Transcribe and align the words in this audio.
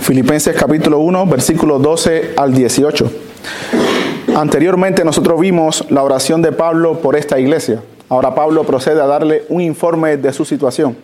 Filipenses 0.00 0.56
capítulo 0.56 0.98
1, 0.98 1.26
versículo 1.26 1.78
12 1.78 2.32
al 2.36 2.54
18. 2.54 3.12
Anteriormente 4.34 5.04
nosotros 5.04 5.38
vimos 5.38 5.84
la 5.90 6.02
oración 6.02 6.40
de 6.40 6.52
Pablo 6.52 7.00
por 7.00 7.16
esta 7.16 7.38
iglesia. 7.38 7.82
Ahora 8.08 8.34
Pablo 8.34 8.64
procede 8.64 9.00
a 9.00 9.06
darle 9.06 9.44
un 9.50 9.60
informe 9.60 10.16
de 10.16 10.32
su 10.32 10.44
situación. 10.44 10.96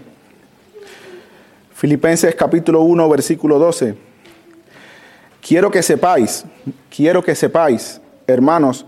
Filipenses 1.74 2.35
capítulo 2.35 2.80
1, 2.80 3.09
versículo 3.09 3.59
12. 3.59 3.94
Quiero 5.47 5.71
que 5.71 5.83
sepáis, 5.83 6.44
quiero 6.88 7.22
que 7.22 7.35
sepáis, 7.35 8.01
hermanos, 8.26 8.87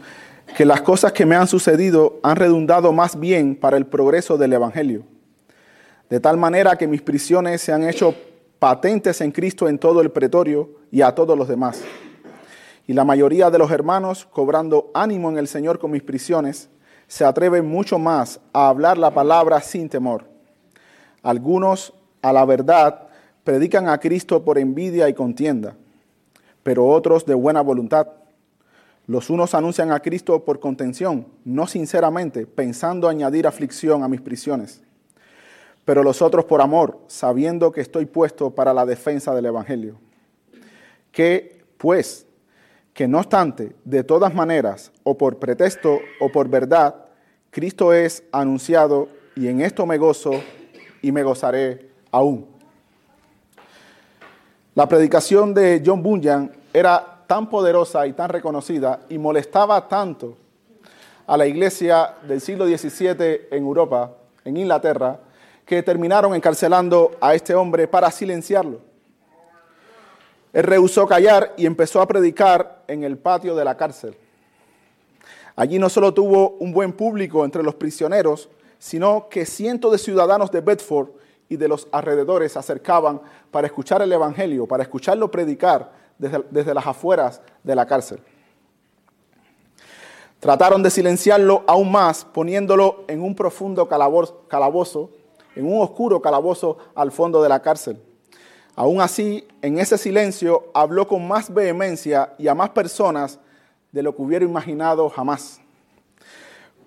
que 0.56 0.64
las 0.64 0.80
cosas 0.80 1.12
que 1.12 1.26
me 1.26 1.36
han 1.36 1.46
sucedido 1.46 2.18
han 2.22 2.36
redundado 2.36 2.92
más 2.92 3.20
bien 3.20 3.54
para 3.54 3.76
el 3.76 3.86
progreso 3.86 4.38
del 4.38 4.54
Evangelio. 4.54 5.04
De 6.08 6.18
tal 6.18 6.38
manera 6.38 6.76
que 6.76 6.88
mis 6.88 7.02
prisiones 7.02 7.60
se 7.60 7.72
han 7.72 7.86
hecho 7.86 8.14
patentes 8.58 9.20
en 9.20 9.30
Cristo 9.30 9.68
en 9.68 9.78
todo 9.78 10.00
el 10.00 10.10
pretorio 10.10 10.70
y 10.90 11.02
a 11.02 11.14
todos 11.14 11.38
los 11.38 11.48
demás. 11.48 11.82
Y 12.86 12.92
la 12.92 13.04
mayoría 13.04 13.50
de 13.50 13.58
los 13.58 13.70
hermanos, 13.70 14.26
cobrando 14.30 14.90
ánimo 14.94 15.28
en 15.30 15.38
el 15.38 15.46
Señor 15.46 15.78
con 15.78 15.90
mis 15.90 16.02
prisiones, 16.02 16.70
se 17.06 17.24
atreven 17.24 17.66
mucho 17.66 17.98
más 17.98 18.40
a 18.52 18.68
hablar 18.68 18.98
la 18.98 19.12
palabra 19.12 19.60
sin 19.60 19.88
temor. 19.88 20.24
Algunos, 21.22 21.92
a 22.22 22.32
la 22.32 22.44
verdad, 22.44 23.08
predican 23.44 23.88
a 23.88 23.98
Cristo 23.98 24.44
por 24.44 24.58
envidia 24.58 25.08
y 25.08 25.14
contienda, 25.14 25.76
pero 26.62 26.86
otros 26.86 27.24
de 27.26 27.34
buena 27.34 27.60
voluntad. 27.60 28.08
Los 29.06 29.30
unos 29.30 29.54
anuncian 29.54 29.90
a 29.90 30.00
Cristo 30.00 30.44
por 30.44 30.60
contención, 30.60 31.26
no 31.44 31.66
sinceramente, 31.66 32.46
pensando 32.46 33.08
añadir 33.08 33.46
aflicción 33.46 34.02
a 34.02 34.08
mis 34.08 34.20
prisiones 34.20 34.82
pero 35.88 36.02
los 36.02 36.20
otros 36.20 36.44
por 36.44 36.60
amor, 36.60 36.98
sabiendo 37.06 37.72
que 37.72 37.80
estoy 37.80 38.04
puesto 38.04 38.50
para 38.50 38.74
la 38.74 38.84
defensa 38.84 39.34
del 39.34 39.46
Evangelio. 39.46 39.94
Que, 41.10 41.64
pues, 41.78 42.26
que 42.92 43.08
no 43.08 43.20
obstante, 43.20 43.74
de 43.86 44.04
todas 44.04 44.34
maneras, 44.34 44.92
o 45.02 45.16
por 45.16 45.38
pretexto 45.38 45.98
o 46.20 46.30
por 46.30 46.50
verdad, 46.50 47.06
Cristo 47.50 47.94
es 47.94 48.22
anunciado 48.32 49.08
y 49.34 49.48
en 49.48 49.62
esto 49.62 49.86
me 49.86 49.96
gozo 49.96 50.32
y 51.00 51.10
me 51.10 51.22
gozaré 51.22 51.88
aún. 52.10 52.46
La 54.74 54.86
predicación 54.86 55.54
de 55.54 55.82
John 55.82 56.02
Bunyan 56.02 56.52
era 56.70 57.24
tan 57.26 57.48
poderosa 57.48 58.06
y 58.06 58.12
tan 58.12 58.28
reconocida 58.28 59.00
y 59.08 59.16
molestaba 59.16 59.88
tanto 59.88 60.36
a 61.26 61.38
la 61.38 61.46
iglesia 61.46 62.14
del 62.28 62.42
siglo 62.42 62.66
XVII 62.66 63.48
en 63.50 63.62
Europa, 63.64 64.12
en 64.44 64.58
Inglaterra, 64.58 65.20
que 65.68 65.82
terminaron 65.82 66.34
encarcelando 66.34 67.10
a 67.20 67.34
este 67.34 67.54
hombre 67.54 67.86
para 67.86 68.10
silenciarlo. 68.10 68.80
Él 70.54 70.62
rehusó 70.62 71.06
callar 71.06 71.52
y 71.58 71.66
empezó 71.66 72.00
a 72.00 72.08
predicar 72.08 72.84
en 72.88 73.04
el 73.04 73.18
patio 73.18 73.54
de 73.54 73.66
la 73.66 73.76
cárcel. 73.76 74.16
Allí 75.56 75.78
no 75.78 75.90
solo 75.90 76.14
tuvo 76.14 76.52
un 76.52 76.72
buen 76.72 76.94
público 76.94 77.44
entre 77.44 77.62
los 77.62 77.74
prisioneros, 77.74 78.48
sino 78.78 79.28
que 79.28 79.44
cientos 79.44 79.92
de 79.92 79.98
ciudadanos 79.98 80.50
de 80.50 80.62
Bedford 80.62 81.10
y 81.50 81.56
de 81.56 81.68
los 81.68 81.86
alrededores 81.92 82.52
se 82.52 82.58
acercaban 82.58 83.20
para 83.50 83.66
escuchar 83.66 84.00
el 84.00 84.10
Evangelio, 84.10 84.66
para 84.66 84.84
escucharlo 84.84 85.30
predicar 85.30 85.92
desde, 86.16 86.44
desde 86.50 86.72
las 86.72 86.86
afueras 86.86 87.42
de 87.62 87.74
la 87.74 87.84
cárcel. 87.84 88.20
Trataron 90.40 90.82
de 90.82 90.88
silenciarlo 90.88 91.64
aún 91.66 91.92
más, 91.92 92.24
poniéndolo 92.24 93.04
en 93.06 93.20
un 93.20 93.34
profundo 93.34 93.86
calabozo 93.86 95.10
en 95.58 95.66
un 95.66 95.82
oscuro 95.82 96.22
calabozo 96.22 96.78
al 96.94 97.10
fondo 97.10 97.42
de 97.42 97.48
la 97.48 97.60
cárcel. 97.60 98.00
Aún 98.76 99.00
así, 99.00 99.44
en 99.60 99.78
ese 99.80 99.98
silencio 99.98 100.70
habló 100.72 101.08
con 101.08 101.26
más 101.26 101.52
vehemencia 101.52 102.32
y 102.38 102.46
a 102.46 102.54
más 102.54 102.70
personas 102.70 103.40
de 103.90 104.04
lo 104.04 104.14
que 104.14 104.22
hubiera 104.22 104.44
imaginado 104.44 105.08
jamás. 105.08 105.60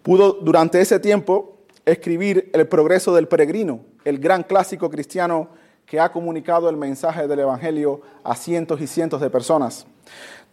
Pudo 0.03 0.31
durante 0.31 0.79
ese 0.79 1.01
tiempo 1.01 1.57
escribir 1.85 2.49
El 2.53 2.65
progreso 2.69 3.13
del 3.13 3.27
peregrino, 3.27 3.81
el 4.05 4.19
gran 4.19 4.43
clásico 4.43 4.89
cristiano 4.89 5.49
que 5.85 5.99
ha 5.99 6.13
comunicado 6.13 6.69
el 6.69 6.77
mensaje 6.77 7.27
del 7.27 7.39
Evangelio 7.39 7.99
a 8.23 8.37
cientos 8.37 8.79
y 8.79 8.87
cientos 8.87 9.19
de 9.19 9.29
personas. 9.29 9.85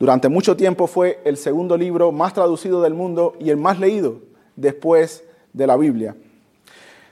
Durante 0.00 0.28
mucho 0.28 0.56
tiempo 0.56 0.88
fue 0.88 1.20
el 1.24 1.36
segundo 1.36 1.76
libro 1.76 2.10
más 2.10 2.34
traducido 2.34 2.82
del 2.82 2.94
mundo 2.94 3.36
y 3.38 3.50
el 3.50 3.58
más 3.58 3.78
leído 3.78 4.22
después 4.56 5.22
de 5.52 5.66
la 5.68 5.76
Biblia. 5.76 6.16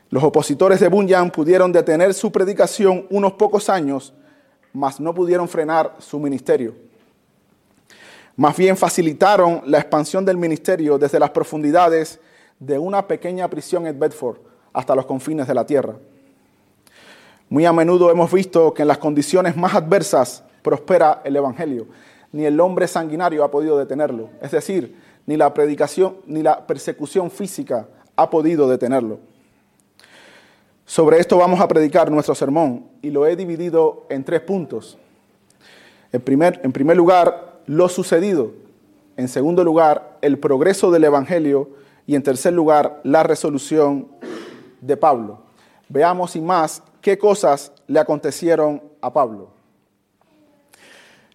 Los 0.09 0.22
opositores 0.22 0.78
de 0.78 0.89
Bunyan 0.89 1.31
pudieron 1.31 1.72
detener 1.72 2.15
su 2.15 2.31
predicación 2.31 3.06
unos 3.11 3.33
pocos 3.33 3.69
años, 3.69 4.15
mas 4.72 5.00
no 5.00 5.12
pudieron 5.12 5.49
frenar 5.49 5.97
su 5.99 6.21
ministerio. 6.21 6.75
Más 8.37 8.56
bien 8.56 8.77
facilitaron 8.77 9.62
la 9.67 9.78
expansión 9.78 10.25
del 10.25 10.37
ministerio 10.37 10.99
desde 10.99 11.19
las 11.19 11.31
profundidades 11.31 12.21
de 12.61 12.78
una 12.78 13.06
pequeña 13.09 13.49
prisión 13.49 13.87
en 13.87 13.99
Bedford 13.99 14.39
hasta 14.72 14.94
los 14.94 15.06
confines 15.06 15.49
de 15.49 15.55
la 15.55 15.67
tierra. 15.67 15.97
Muy 17.49 17.65
a 17.65 17.73
menudo 17.73 18.11
hemos 18.11 18.33
visto 18.33 18.75
que 18.75 18.83
en 18.83 18.88
las 18.88 18.99
condiciones 18.99 19.56
más 19.56 19.75
adversas 19.75 20.44
prospera 20.62 21.23
el 21.25 21.37
Evangelio. 21.37 21.87
Ni 22.33 22.44
el 22.44 22.61
hombre 22.61 22.87
sanguinario 22.87 23.43
ha 23.43 23.50
podido 23.50 23.78
detenerlo. 23.78 24.28
Es 24.43 24.50
decir, 24.50 24.97
ni 25.27 25.37
la 25.37 25.55
predicación 25.55 26.17
ni 26.27 26.43
la 26.43 26.67
persecución 26.67 27.31
física 27.31 27.88
ha 28.17 28.31
podido 28.31 28.69
detenerlo. 28.69 29.19
Sobre 30.86 31.19
esto 31.19 31.36
vamos 31.36 31.60
a 31.60 31.66
predicar 31.66 32.12
nuestro 32.12 32.36
sermón 32.36 32.86
y 33.02 33.10
lo 33.10 33.26
he 33.26 33.34
dividido 33.34 34.06
en 34.08 34.22
tres 34.22 34.41
puntos. 34.42 34.97
En 36.12 36.20
primer, 36.20 36.60
en 36.62 36.70
primer 36.70 36.97
lugar, 36.97 37.58
lo 37.66 37.88
sucedido. 37.88 38.52
En 39.16 39.26
segundo 39.26 39.64
lugar, 39.64 40.16
el 40.22 40.38
progreso 40.38 40.92
del 40.92 41.02
Evangelio. 41.02 41.70
Y 42.06 42.14
en 42.14 42.22
tercer 42.22 42.52
lugar, 42.52 43.00
la 43.02 43.25
resolución 43.25 44.06
de 44.80 44.96
Pablo. 44.96 45.41
Veamos 45.88 46.30
sin 46.30 46.46
más 46.46 46.80
qué 47.00 47.19
cosas 47.19 47.72
le 47.88 47.98
acontecieron 47.98 48.80
a 49.00 49.12
Pablo. 49.12 49.50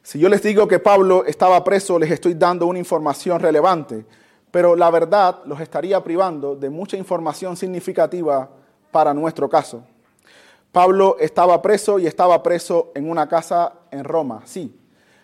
Si 0.01 0.17
yo 0.17 0.29
les 0.29 0.41
digo 0.41 0.65
que 0.65 0.79
Pablo 0.79 1.25
estaba 1.25 1.61
preso, 1.65 1.99
les 1.99 2.09
estoy 2.09 2.35
dando 2.35 2.67
una 2.67 2.79
información 2.79 3.41
relevante, 3.41 4.05
pero 4.49 4.77
la 4.77 4.89
verdad 4.89 5.39
los 5.45 5.59
estaría 5.59 6.01
privando 6.01 6.55
de 6.55 6.69
mucha 6.69 6.95
información 6.95 7.57
significativa 7.57 8.49
para 8.91 9.13
nuestro 9.13 9.49
caso. 9.49 9.83
Pablo 10.71 11.17
estaba 11.19 11.61
preso 11.61 11.99
y 11.99 12.07
estaba 12.07 12.41
preso 12.41 12.91
en 12.95 13.09
una 13.09 13.27
casa 13.27 13.73
en 13.91 14.03
Roma, 14.03 14.41
sí. 14.45 14.73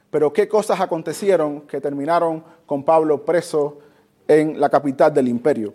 Pero 0.09 0.33
¿qué 0.33 0.47
cosas 0.47 0.79
acontecieron 0.81 1.61
que 1.61 1.79
terminaron 1.79 2.43
con 2.65 2.83
Pablo 2.83 3.23
preso 3.23 3.79
en 4.27 4.59
la 4.59 4.69
capital 4.69 5.13
del 5.13 5.27
imperio? 5.27 5.73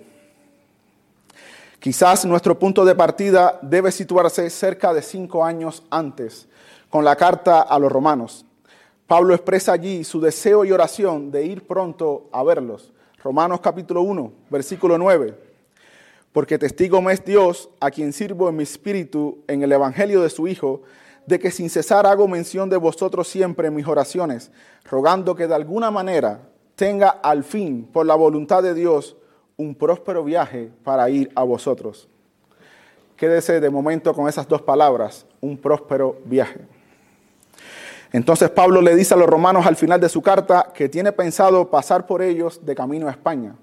Quizás 1.78 2.24
nuestro 2.26 2.58
punto 2.58 2.84
de 2.84 2.94
partida 2.94 3.58
debe 3.62 3.90
situarse 3.90 4.48
cerca 4.50 4.92
de 4.92 5.02
cinco 5.02 5.44
años 5.44 5.82
antes, 5.90 6.48
con 6.90 7.04
la 7.04 7.16
carta 7.16 7.62
a 7.62 7.78
los 7.78 7.90
romanos. 7.90 8.44
Pablo 9.06 9.34
expresa 9.34 9.72
allí 9.72 10.04
su 10.04 10.20
deseo 10.20 10.64
y 10.64 10.72
oración 10.72 11.30
de 11.30 11.44
ir 11.44 11.66
pronto 11.66 12.28
a 12.30 12.42
verlos. 12.42 12.92
Romanos 13.22 13.60
capítulo 13.60 14.02
1, 14.02 14.32
versículo 14.50 14.98
9 14.98 15.51
porque 16.32 16.58
testigo 16.58 17.02
me 17.02 17.12
es 17.12 17.24
Dios, 17.24 17.68
a 17.80 17.90
quien 17.90 18.12
sirvo 18.12 18.48
en 18.48 18.56
mi 18.56 18.62
espíritu 18.62 19.38
en 19.48 19.62
el 19.62 19.72
Evangelio 19.72 20.22
de 20.22 20.30
su 20.30 20.48
Hijo, 20.48 20.82
de 21.26 21.38
que 21.38 21.50
sin 21.50 21.70
cesar 21.70 22.06
hago 22.06 22.26
mención 22.26 22.68
de 22.68 22.76
vosotros 22.76 23.28
siempre 23.28 23.68
en 23.68 23.74
mis 23.74 23.86
oraciones, 23.86 24.50
rogando 24.84 25.34
que 25.34 25.46
de 25.46 25.54
alguna 25.54 25.90
manera 25.90 26.48
tenga 26.74 27.08
al 27.08 27.44
fin, 27.44 27.88
por 27.92 28.06
la 28.06 28.14
voluntad 28.14 28.62
de 28.62 28.74
Dios, 28.74 29.16
un 29.56 29.74
próspero 29.74 30.24
viaje 30.24 30.70
para 30.82 31.08
ir 31.10 31.30
a 31.34 31.44
vosotros. 31.44 32.08
Quédese 33.16 33.60
de 33.60 33.70
momento 33.70 34.14
con 34.14 34.28
esas 34.28 34.48
dos 34.48 34.62
palabras, 34.62 35.26
un 35.40 35.56
próspero 35.56 36.16
viaje. 36.24 36.60
Entonces 38.10 38.50
Pablo 38.50 38.82
le 38.82 38.96
dice 38.96 39.14
a 39.14 39.16
los 39.16 39.28
romanos 39.28 39.66
al 39.66 39.76
final 39.76 40.00
de 40.00 40.08
su 40.08 40.22
carta 40.22 40.72
que 40.74 40.88
tiene 40.88 41.12
pensado 41.12 41.70
pasar 41.70 42.06
por 42.06 42.20
ellos 42.20 42.64
de 42.64 42.74
camino 42.74 43.06
a 43.08 43.12
España. 43.12 43.54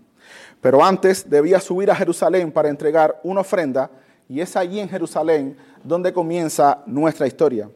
Pero 0.61 0.83
antes 0.83 1.29
debía 1.29 1.59
subir 1.59 1.89
a 1.91 1.95
Jerusalén 1.95 2.51
para 2.51 2.69
entregar 2.69 3.19
una 3.23 3.41
ofrenda 3.41 3.89
y 4.27 4.41
es 4.41 4.55
allí 4.55 4.79
en 4.79 4.89
Jerusalén 4.89 5.57
donde 5.83 6.13
comienza 6.13 6.83
nuestra 6.85 7.27
historia. 7.27 7.69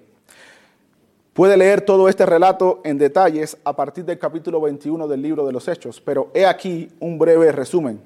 Puede 1.34 1.58
leer 1.58 1.82
todo 1.82 2.10
este 2.10 2.28
relato 2.28 2.82
en 2.84 3.00
detalles 3.00 3.58
a 3.64 3.76
partir 3.76 4.06
del 4.06 4.20
capítulo 4.20 4.62
21 4.62 5.08
del 5.08 5.22
libro 5.22 5.48
de 5.48 5.52
los 5.52 5.68
Hechos, 5.68 6.00
pero 6.00 6.30
he 6.36 6.46
aquí 6.46 6.90
un 7.00 7.18
breve 7.18 7.52
resumen. 7.52 8.00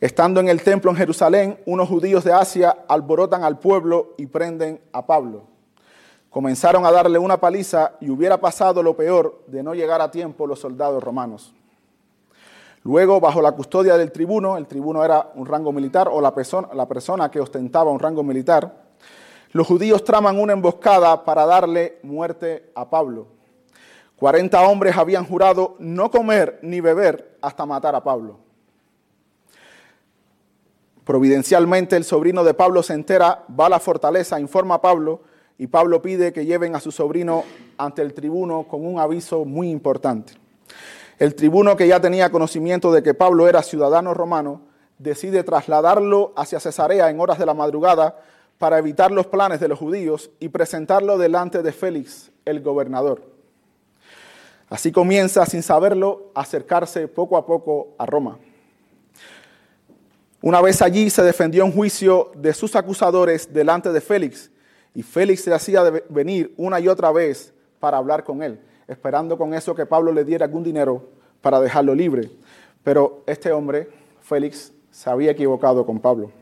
Estando 0.00 0.38
en 0.38 0.48
el 0.48 0.62
templo 0.62 0.90
en 0.90 0.98
Jerusalén, 0.98 1.58
unos 1.64 1.88
judíos 1.88 2.24
de 2.24 2.32
Asia 2.32 2.76
alborotan 2.88 3.42
al 3.42 3.58
pueblo 3.58 4.14
y 4.18 4.26
prenden 4.26 4.80
a 4.92 5.06
Pablo. 5.06 5.44
Comenzaron 6.28 6.84
a 6.84 6.92
darle 6.92 7.18
una 7.18 7.40
paliza 7.40 7.92
y 8.00 8.10
hubiera 8.10 8.38
pasado 8.38 8.82
lo 8.82 8.94
peor 8.94 9.42
de 9.46 9.62
no 9.62 9.74
llegar 9.74 10.02
a 10.02 10.10
tiempo 10.10 10.46
los 10.46 10.60
soldados 10.60 11.02
romanos. 11.02 11.54
Luego, 12.82 13.20
bajo 13.20 13.42
la 13.42 13.52
custodia 13.52 13.96
del 13.96 14.12
tribuno, 14.12 14.56
el 14.56 14.66
tribuno 14.66 15.04
era 15.04 15.30
un 15.34 15.46
rango 15.46 15.72
militar 15.72 16.08
o 16.10 16.20
la 16.20 16.34
persona, 16.34 16.68
la 16.74 16.86
persona 16.86 17.30
que 17.30 17.40
ostentaba 17.40 17.90
un 17.90 17.98
rango 17.98 18.22
militar, 18.22 18.88
los 19.52 19.66
judíos 19.66 20.04
traman 20.04 20.38
una 20.38 20.52
emboscada 20.52 21.24
para 21.24 21.46
darle 21.46 21.98
muerte 22.02 22.70
a 22.74 22.88
Pablo. 22.88 23.26
40 24.16 24.60
hombres 24.62 24.96
habían 24.96 25.24
jurado 25.24 25.76
no 25.78 26.10
comer 26.10 26.58
ni 26.62 26.80
beber 26.80 27.38
hasta 27.40 27.64
matar 27.64 27.94
a 27.94 28.02
Pablo. 28.02 28.38
Providencialmente 31.04 31.96
el 31.96 32.04
sobrino 32.04 32.44
de 32.44 32.52
Pablo 32.52 32.82
se 32.82 32.92
entera, 32.92 33.44
va 33.58 33.66
a 33.66 33.70
la 33.70 33.80
fortaleza, 33.80 34.38
informa 34.38 34.74
a 34.74 34.80
Pablo 34.82 35.22
y 35.56 35.68
Pablo 35.68 36.02
pide 36.02 36.32
que 36.32 36.44
lleven 36.44 36.76
a 36.76 36.80
su 36.80 36.92
sobrino 36.92 37.44
ante 37.78 38.02
el 38.02 38.12
tribuno 38.12 38.64
con 38.68 38.84
un 38.84 38.98
aviso 38.98 39.44
muy 39.44 39.70
importante. 39.70 40.34
El 41.18 41.34
tribuno 41.34 41.76
que 41.76 41.88
ya 41.88 42.00
tenía 42.00 42.30
conocimiento 42.30 42.92
de 42.92 43.02
que 43.02 43.14
Pablo 43.14 43.48
era 43.48 43.62
ciudadano 43.62 44.14
romano, 44.14 44.62
decide 44.98 45.42
trasladarlo 45.42 46.32
hacia 46.36 46.60
Cesarea 46.60 47.10
en 47.10 47.20
horas 47.20 47.38
de 47.38 47.46
la 47.46 47.54
madrugada 47.54 48.20
para 48.58 48.78
evitar 48.78 49.10
los 49.10 49.26
planes 49.26 49.60
de 49.60 49.68
los 49.68 49.78
judíos 49.78 50.30
y 50.40 50.48
presentarlo 50.48 51.18
delante 51.18 51.62
de 51.62 51.72
Félix, 51.72 52.30
el 52.44 52.60
gobernador. 52.60 53.22
Así 54.68 54.92
comienza, 54.92 55.46
sin 55.46 55.62
saberlo, 55.62 56.30
a 56.34 56.42
acercarse 56.42 57.08
poco 57.08 57.36
a 57.36 57.46
poco 57.46 57.94
a 57.98 58.06
Roma. 58.06 58.38
Una 60.40 60.60
vez 60.60 60.82
allí 60.82 61.10
se 61.10 61.22
defendió 61.22 61.64
en 61.64 61.72
juicio 61.72 62.30
de 62.36 62.52
sus 62.52 62.76
acusadores 62.76 63.52
delante 63.52 63.90
de 63.92 64.00
Félix 64.00 64.50
y 64.94 65.02
Félix 65.02 65.42
se 65.42 65.54
hacía 65.54 65.82
venir 66.08 66.54
una 66.56 66.78
y 66.78 66.88
otra 66.88 67.10
vez 67.10 67.52
para 67.80 67.96
hablar 67.96 68.24
con 68.24 68.42
él, 68.42 68.60
esperando 68.88 69.38
con 69.38 69.54
eso 69.54 69.74
que 69.74 69.86
Pablo 69.86 70.12
le 70.12 70.24
diera 70.24 70.46
algún 70.46 70.64
dinero 70.64 71.04
para 71.40 71.60
dejarlo 71.60 71.94
libre. 71.94 72.30
Pero 72.82 73.22
este 73.26 73.52
hombre, 73.52 73.88
Félix, 74.20 74.72
se 74.90 75.10
había 75.10 75.30
equivocado 75.30 75.86
con 75.86 76.00
Pablo. 76.00 76.32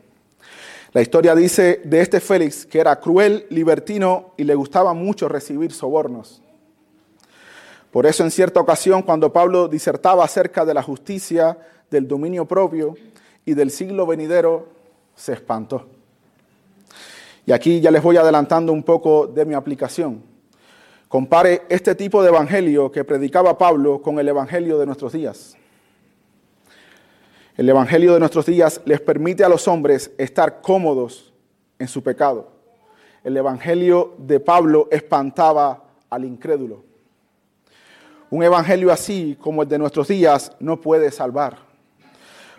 La 0.93 1.01
historia 1.01 1.35
dice 1.35 1.81
de 1.83 2.01
este 2.01 2.19
Félix 2.19 2.65
que 2.65 2.79
era 2.79 2.99
cruel, 2.99 3.45
libertino 3.49 4.33
y 4.37 4.45
le 4.45 4.55
gustaba 4.55 4.93
mucho 4.93 5.27
recibir 5.27 5.73
sobornos. 5.73 6.41
Por 7.91 8.05
eso 8.05 8.23
en 8.23 8.31
cierta 8.31 8.59
ocasión, 8.59 9.01
cuando 9.01 9.31
Pablo 9.31 9.67
disertaba 9.67 10.23
acerca 10.23 10.65
de 10.65 10.73
la 10.73 10.83
justicia, 10.83 11.57
del 11.89 12.07
dominio 12.07 12.45
propio, 12.45 12.95
y 13.45 13.53
del 13.53 13.71
siglo 13.71 14.05
venidero 14.05 14.67
se 15.15 15.33
espantó. 15.33 15.87
Y 17.45 17.53
aquí 17.53 17.79
ya 17.79 17.91
les 17.91 18.03
voy 18.03 18.17
adelantando 18.17 18.73
un 18.73 18.83
poco 18.83 19.25
de 19.25 19.45
mi 19.45 19.53
aplicación. 19.53 20.21
Compare 21.07 21.61
este 21.69 21.95
tipo 21.95 22.21
de 22.21 22.27
evangelio 22.27 22.91
que 22.91 23.05
predicaba 23.05 23.57
Pablo 23.57 24.01
con 24.01 24.19
el 24.19 24.27
evangelio 24.27 24.77
de 24.77 24.85
nuestros 24.85 25.13
días. 25.13 25.55
El 27.55 27.69
evangelio 27.69 28.13
de 28.13 28.19
nuestros 28.19 28.45
días 28.45 28.81
les 28.83 28.99
permite 28.99 29.45
a 29.45 29.49
los 29.49 29.69
hombres 29.69 30.11
estar 30.17 30.61
cómodos 30.61 31.33
en 31.79 31.87
su 31.87 32.03
pecado. 32.03 32.51
El 33.23 33.37
evangelio 33.37 34.15
de 34.17 34.41
Pablo 34.41 34.89
espantaba 34.91 35.85
al 36.09 36.25
incrédulo. 36.25 36.83
Un 38.29 38.43
evangelio 38.43 38.91
así 38.91 39.37
como 39.39 39.63
el 39.63 39.69
de 39.69 39.79
nuestros 39.79 40.09
días 40.09 40.51
no 40.59 40.81
puede 40.81 41.09
salvar. 41.11 41.57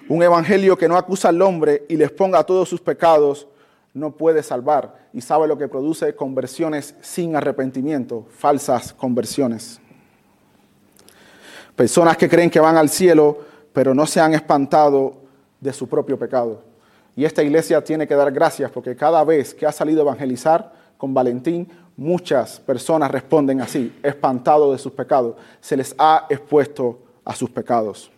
Un 0.08 0.22
evangelio 0.22 0.78
que 0.78 0.88
no 0.88 0.96
acusa 0.96 1.28
al 1.28 1.42
hombre 1.42 1.84
y 1.86 1.96
les 1.96 2.10
ponga 2.10 2.42
todos 2.44 2.66
sus 2.66 2.80
pecados 2.80 3.46
no 3.98 4.12
puede 4.12 4.42
salvar 4.42 5.08
y 5.12 5.20
sabe 5.20 5.48
lo 5.48 5.58
que 5.58 5.68
produce 5.68 6.14
conversiones 6.14 6.94
sin 7.00 7.36
arrepentimiento, 7.36 8.26
falsas 8.30 8.92
conversiones. 8.92 9.80
Personas 11.76 12.16
que 12.16 12.28
creen 12.28 12.50
que 12.50 12.60
van 12.60 12.76
al 12.76 12.88
cielo, 12.88 13.38
pero 13.72 13.94
no 13.94 14.06
se 14.06 14.20
han 14.20 14.34
espantado 14.34 15.16
de 15.60 15.72
su 15.72 15.88
propio 15.88 16.18
pecado. 16.18 16.62
Y 17.14 17.24
esta 17.24 17.42
iglesia 17.42 17.82
tiene 17.82 18.06
que 18.06 18.14
dar 18.14 18.32
gracias 18.32 18.70
porque 18.70 18.96
cada 18.96 19.22
vez 19.24 19.54
que 19.54 19.66
ha 19.66 19.72
salido 19.72 20.00
a 20.00 20.04
evangelizar 20.04 20.72
con 20.96 21.12
Valentín, 21.14 21.68
muchas 21.96 22.60
personas 22.60 23.10
responden 23.10 23.60
así, 23.60 23.96
espantados 24.02 24.72
de 24.72 24.78
sus 24.78 24.92
pecados. 24.92 25.36
Se 25.60 25.76
les 25.76 25.94
ha 25.98 26.26
expuesto 26.28 26.98
a 27.24 27.34
sus 27.34 27.50
pecados. 27.50 28.10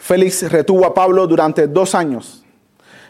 Félix 0.00 0.50
retuvo 0.50 0.86
a 0.86 0.94
Pablo 0.94 1.26
durante 1.26 1.68
dos 1.68 1.94
años. 1.94 2.42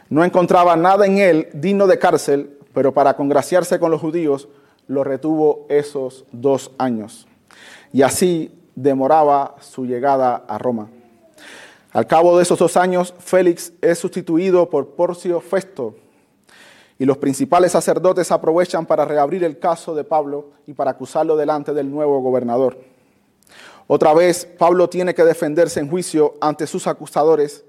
No 0.09 0.25
encontraba 0.25 0.75
nada 0.75 1.07
en 1.07 1.19
él 1.19 1.49
digno 1.55 1.87
de 1.87 2.01
cárcel, 2.01 2.59
pero 2.75 2.93
para 2.93 3.15
congraciarse 3.15 3.79
con 3.79 3.93
los 3.93 4.01
judíos 4.01 4.49
lo 4.89 5.05
retuvo 5.05 5.67
esos 5.69 6.25
dos 6.33 6.73
años. 6.79 7.29
Y 7.93 8.03
así 8.03 8.53
demoraba 8.75 9.55
su 9.61 9.87
llegada 9.87 10.45
a 10.49 10.59
Roma. 10.59 10.89
Al 11.93 12.09
cabo 12.09 12.37
de 12.37 12.43
esos 12.43 12.59
dos 12.59 12.77
años, 12.77 13.15
Félix 13.21 13.73
es 13.81 13.99
sustituido 13.99 14.69
por 14.69 14.89
Porcio 14.89 15.41
Festo, 15.41 15.95
y 16.99 17.05
los 17.05 17.19
principales 17.19 17.73
sacerdotes 17.73 18.31
aprovechan 18.33 18.85
para 18.85 19.05
reabrir 19.05 19.45
el 19.45 19.59
caso 19.59 19.95
de 19.95 20.05
Pablo 20.05 20.51
y 20.67 20.75
para 20.75 20.91
acusarlo 20.91 21.37
delante 21.37 21.73
del 21.73 21.91
nuevo 21.91 22.21
gobernador. 22.21 22.79
Otra 23.93 24.15
vez, 24.15 24.47
Pablo 24.47 24.89
tiene 24.89 25.17
que 25.17 25.25
defenderse 25.25 25.81
en 25.81 25.91
juicio 25.91 26.37
ante 26.41 26.69
sus 26.69 26.87
acusadores 26.87 27.65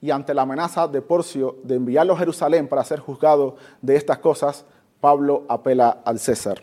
y 0.00 0.10
ante 0.10 0.34
la 0.34 0.42
amenaza 0.42 0.88
de 0.88 1.00
Porcio 1.00 1.58
de 1.62 1.76
enviarlo 1.76 2.14
a 2.14 2.18
Jerusalén 2.18 2.66
para 2.66 2.82
ser 2.82 2.98
juzgado 2.98 3.54
de 3.80 3.94
estas 3.94 4.18
cosas, 4.18 4.64
Pablo 5.00 5.44
apela 5.48 6.00
al 6.04 6.18
César. 6.18 6.60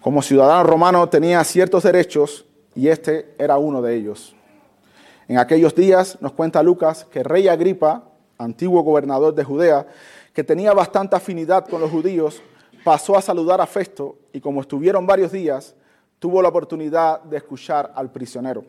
Como 0.00 0.22
ciudadano 0.22 0.62
romano 0.62 1.08
tenía 1.08 1.42
ciertos 1.42 1.82
derechos 1.82 2.44
y 2.76 2.86
este 2.86 3.34
era 3.36 3.58
uno 3.58 3.82
de 3.82 3.96
ellos. 3.96 4.36
En 5.26 5.38
aquellos 5.38 5.74
días 5.74 6.18
nos 6.20 6.30
cuenta 6.34 6.62
Lucas 6.62 7.04
que 7.10 7.24
rey 7.24 7.48
Agripa, 7.48 8.04
antiguo 8.38 8.80
gobernador 8.82 9.34
de 9.34 9.42
Judea, 9.42 9.88
que 10.32 10.44
tenía 10.44 10.72
bastante 10.72 11.16
afinidad 11.16 11.66
con 11.66 11.80
los 11.80 11.90
judíos, 11.90 12.40
pasó 12.84 13.16
a 13.16 13.22
saludar 13.22 13.60
a 13.60 13.66
Festo 13.66 14.14
y 14.32 14.40
como 14.40 14.60
estuvieron 14.60 15.04
varios 15.04 15.32
días, 15.32 15.74
tuvo 16.18 16.42
la 16.42 16.48
oportunidad 16.48 17.22
de 17.22 17.36
escuchar 17.36 17.92
al 17.94 18.10
prisionero. 18.10 18.64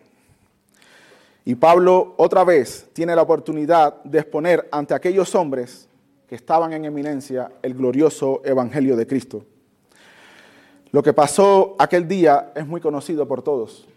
Y 1.46 1.56
Pablo 1.56 2.14
otra 2.18 2.44
vez 2.44 2.90
tiene 2.94 3.16
la 3.16 3.22
oportunidad 3.22 4.04
de 4.04 4.20
exponer 4.20 4.68
ante 4.72 4.94
aquellos 4.94 5.34
hombres 5.34 5.88
que 6.28 6.36
estaban 6.36 6.74
en 6.74 6.86
eminencia 6.86 7.52
el 7.62 7.74
glorioso 7.74 8.42
Evangelio 8.44 8.98
de 8.98 9.08
Cristo. 9.08 9.46
Lo 10.92 11.02
que 11.02 11.14
pasó 11.14 11.76
aquel 11.80 12.08
día 12.08 12.52
es 12.54 12.68
muy 12.68 12.82
conocido 12.82 13.28
por 13.28 13.42
todos. 13.42 13.88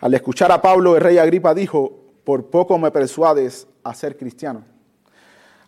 Al 0.00 0.12
escuchar 0.14 0.50
a 0.50 0.60
Pablo, 0.60 0.96
el 0.96 1.00
rey 1.00 1.18
Agripa 1.18 1.54
dijo, 1.54 2.00
por 2.24 2.46
poco 2.46 2.78
me 2.78 2.90
persuades 2.90 3.68
a 3.84 3.94
ser 3.94 4.16
cristiano. 4.16 4.64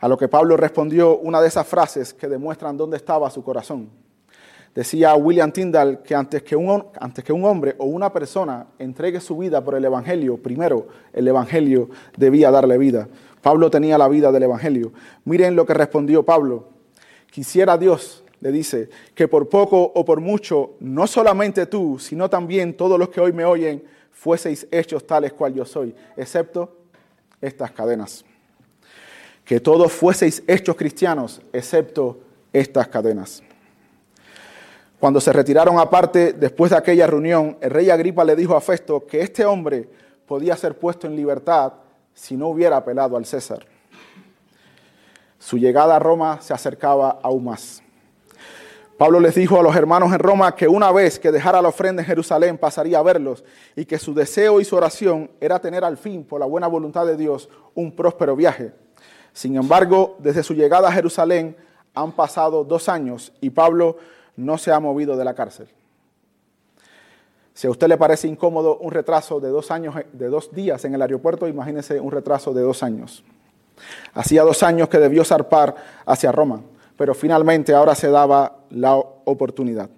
A 0.00 0.08
lo 0.08 0.18
que 0.18 0.28
Pablo 0.28 0.56
respondió 0.56 1.16
una 1.18 1.40
de 1.40 1.48
esas 1.48 1.66
frases 1.66 2.12
que 2.12 2.28
demuestran 2.28 2.76
dónde 2.76 2.96
estaba 2.96 3.30
su 3.30 3.44
corazón. 3.44 3.88
Decía 4.74 5.14
William 5.14 5.52
Tyndall 5.52 6.02
que 6.02 6.16
antes 6.16 6.42
que, 6.42 6.56
un, 6.56 6.84
antes 6.98 7.22
que 7.22 7.32
un 7.32 7.44
hombre 7.44 7.76
o 7.78 7.84
una 7.84 8.12
persona 8.12 8.66
entregue 8.80 9.20
su 9.20 9.38
vida 9.38 9.62
por 9.62 9.76
el 9.76 9.84
Evangelio, 9.84 10.36
primero 10.36 10.88
el 11.12 11.28
Evangelio 11.28 11.90
debía 12.16 12.50
darle 12.50 12.76
vida. 12.76 13.08
Pablo 13.40 13.70
tenía 13.70 13.96
la 13.98 14.08
vida 14.08 14.32
del 14.32 14.42
Evangelio. 14.42 14.92
Miren 15.24 15.54
lo 15.54 15.64
que 15.64 15.74
respondió 15.74 16.24
Pablo. 16.24 16.70
Quisiera 17.30 17.78
Dios, 17.78 18.24
le 18.40 18.50
dice, 18.50 18.88
que 19.14 19.28
por 19.28 19.48
poco 19.48 19.80
o 19.94 20.04
por 20.04 20.20
mucho, 20.20 20.72
no 20.80 21.06
solamente 21.06 21.66
tú, 21.66 21.98
sino 22.00 22.28
también 22.28 22.76
todos 22.76 22.98
los 22.98 23.10
que 23.10 23.20
hoy 23.20 23.32
me 23.32 23.44
oyen, 23.44 23.84
fueseis 24.10 24.66
hechos 24.72 25.06
tales 25.06 25.32
cual 25.34 25.54
yo 25.54 25.64
soy, 25.64 25.94
excepto 26.16 26.76
estas 27.40 27.70
cadenas. 27.70 28.24
Que 29.44 29.60
todos 29.60 29.92
fueseis 29.92 30.42
hechos 30.48 30.74
cristianos, 30.74 31.40
excepto 31.52 32.18
estas 32.52 32.88
cadenas. 32.88 33.42
Cuando 35.00 35.20
se 35.20 35.32
retiraron 35.32 35.78
aparte, 35.78 36.32
después 36.32 36.70
de 36.70 36.78
aquella 36.78 37.06
reunión, 37.06 37.58
el 37.60 37.70
rey 37.70 37.90
Agripa 37.90 38.24
le 38.24 38.36
dijo 38.36 38.56
a 38.56 38.60
Festo 38.60 39.06
que 39.06 39.20
este 39.20 39.44
hombre 39.44 39.88
podía 40.26 40.56
ser 40.56 40.78
puesto 40.78 41.06
en 41.06 41.16
libertad 41.16 41.74
si 42.14 42.36
no 42.36 42.48
hubiera 42.48 42.76
apelado 42.76 43.16
al 43.16 43.26
César. 43.26 43.66
Su 45.38 45.58
llegada 45.58 45.96
a 45.96 45.98
Roma 45.98 46.40
se 46.40 46.54
acercaba 46.54 47.18
aún 47.22 47.44
más. 47.44 47.82
Pablo 48.96 49.18
les 49.18 49.34
dijo 49.34 49.58
a 49.58 49.62
los 49.62 49.74
hermanos 49.74 50.12
en 50.12 50.20
Roma 50.20 50.54
que 50.54 50.68
una 50.68 50.92
vez 50.92 51.18
que 51.18 51.32
dejara 51.32 51.60
la 51.60 51.68
ofrenda 51.68 52.00
en 52.00 52.06
Jerusalén 52.06 52.56
pasaría 52.56 53.00
a 53.00 53.02
verlos 53.02 53.44
y 53.74 53.84
que 53.84 53.98
su 53.98 54.14
deseo 54.14 54.60
y 54.60 54.64
su 54.64 54.76
oración 54.76 55.30
era 55.40 55.58
tener 55.58 55.84
al 55.84 55.96
fin, 55.96 56.24
por 56.24 56.38
la 56.38 56.46
buena 56.46 56.68
voluntad 56.68 57.04
de 57.04 57.16
Dios, 57.16 57.48
un 57.74 57.90
próspero 57.90 58.36
viaje. 58.36 58.72
Sin 59.32 59.56
embargo, 59.56 60.16
desde 60.20 60.44
su 60.44 60.54
llegada 60.54 60.88
a 60.88 60.92
Jerusalén 60.92 61.56
han 61.92 62.12
pasado 62.12 62.62
dos 62.62 62.88
años 62.88 63.32
y 63.40 63.50
Pablo 63.50 63.96
no 64.36 64.58
se 64.58 64.72
ha 64.72 64.80
movido 64.80 65.16
de 65.16 65.24
la 65.24 65.34
cárcel. 65.34 65.68
Si 67.54 67.68
a 67.68 67.70
usted 67.70 67.86
le 67.86 67.96
parece 67.96 68.26
incómodo 68.26 68.78
un 68.78 68.90
retraso 68.90 69.38
de 69.38 69.48
dos, 69.48 69.70
años, 69.70 69.94
de 70.12 70.28
dos 70.28 70.52
días 70.52 70.84
en 70.84 70.94
el 70.94 71.02
aeropuerto, 71.02 71.46
imagínese 71.46 72.00
un 72.00 72.10
retraso 72.10 72.52
de 72.52 72.62
dos 72.62 72.82
años. 72.82 73.22
Hacía 74.12 74.42
dos 74.42 74.62
años 74.62 74.88
que 74.88 74.98
debió 74.98 75.24
zarpar 75.24 75.76
hacia 76.04 76.32
Roma, 76.32 76.62
pero 76.96 77.14
finalmente 77.14 77.72
ahora 77.72 77.94
se 77.94 78.10
daba 78.10 78.58
la 78.70 78.96
oportunidad. 78.96 79.88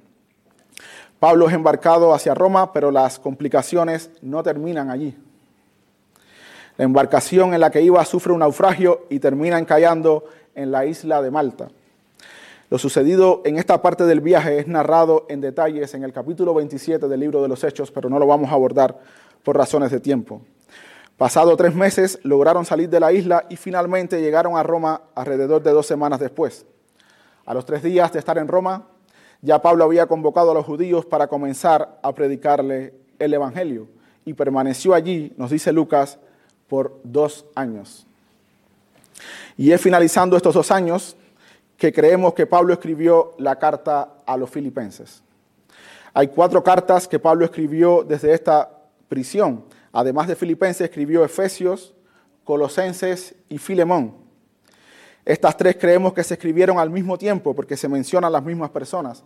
Pablo 1.19 1.49
es 1.49 1.55
embarcado 1.55 2.13
hacia 2.13 2.35
Roma, 2.35 2.75
pero 2.75 2.91
las 2.91 3.19
complicaciones 3.19 4.11
no 4.21 4.43
terminan 4.43 4.91
allí. 4.91 5.17
La 6.77 6.85
embarcación 6.85 7.55
en 7.55 7.61
la 7.61 7.71
que 7.71 7.81
iba 7.81 8.05
sufre 8.05 8.35
un 8.35 8.41
naufragio 8.41 9.07
y 9.09 9.19
termina 9.19 9.59
encallando 9.59 10.25
en 10.55 10.71
la 10.71 10.85
isla 10.85 11.23
de 11.23 11.31
Malta. 11.31 11.69
Lo 12.69 12.79
sucedido 12.79 13.43
en 13.45 13.59
esta 13.59 13.81
parte 13.81 14.05
del 14.07 14.21
viaje 14.21 14.59
es 14.59 14.67
narrado 14.67 15.25
en 15.29 15.41
detalles 15.41 15.95
en 15.95 16.03
el 16.03 16.13
capítulo 16.13 16.53
27 16.53 17.07
del 17.07 17.21
libro 17.21 17.41
de 17.41 17.47
los 17.47 17.63
Hechos, 17.63 17.93
pero 17.93 18.11
no 18.11 18.19
lo 18.19 18.27
vamos 18.27 18.51
a 18.51 18.55
abordar 18.55 18.99
por 19.45 19.57
razones 19.57 19.93
de 19.93 20.01
tiempo. 20.01 20.43
Pasado 21.17 21.57
tres 21.57 21.77
meses 21.77 22.19
lograron 22.25 22.65
salir 22.65 22.91
de 22.91 22.99
la 22.99 23.13
isla 23.13 23.47
y 23.49 23.57
finalmente 23.57 24.21
llegaron 24.21 24.57
a 24.57 24.65
Roma 24.65 25.03
alrededor 25.15 25.63
de 25.63 25.71
dos 25.71 25.87
semanas 25.87 26.19
después. 26.19 26.67
A 27.45 27.55
los 27.55 27.65
tres 27.65 27.85
días 27.85 28.13
de 28.13 28.19
estar 28.19 28.37
en 28.37 28.49
Roma, 28.49 28.89
ya 29.43 29.63
Pablo 29.63 29.85
había 29.85 30.07
convocado 30.07 30.51
a 30.51 30.55
los 30.55 30.67
judíos 30.67 31.07
para 31.07 31.29
comenzar 31.29 32.01
a 32.03 32.13
predicarle 32.17 32.95
el 33.21 33.33
Evangelio 33.33 33.87
y 34.25 34.35
permaneció 34.35 34.93
allí, 34.93 35.33
nos 35.37 35.53
dice 35.53 35.73
Lucas, 35.73 36.19
por 36.69 36.99
dos 37.05 37.47
años. 37.55 38.09
Y 39.57 39.71
es 39.71 39.81
finalizando 39.81 40.37
estos 40.37 40.55
dos 40.55 40.73
años 40.73 41.17
que 41.77 41.93
creemos 41.93 42.35
que 42.35 42.47
Pablo 42.47 42.73
escribió 42.73 43.35
la 43.39 43.59
carta 43.59 44.23
a 44.27 44.37
los 44.37 44.51
filipenses. 44.51 45.23
Hay 46.15 46.29
cuatro 46.29 46.65
cartas 46.65 47.07
que 47.07 47.19
Pablo 47.19 47.45
escribió 47.45 48.03
desde 48.03 48.33
esta 48.33 48.71
prisión. 49.09 49.65
Además 49.93 50.29
de 50.29 50.37
Filipenses, 50.37 50.83
escribió 50.83 51.25
Efesios, 51.25 51.95
Colosenses 52.45 53.35
y 53.49 53.59
Filemón. 53.59 54.15
Estas 55.25 55.57
tres 55.57 55.77
creemos 55.79 56.13
que 56.15 56.25
se 56.25 56.35
escribieron 56.35 56.79
al 56.79 56.89
mismo 56.89 57.19
tiempo 57.19 57.55
porque 57.55 57.77
se 57.77 57.89
mencionan 57.89 58.33
las 58.33 58.43
mismas 58.43 58.71
personas. 58.71 59.25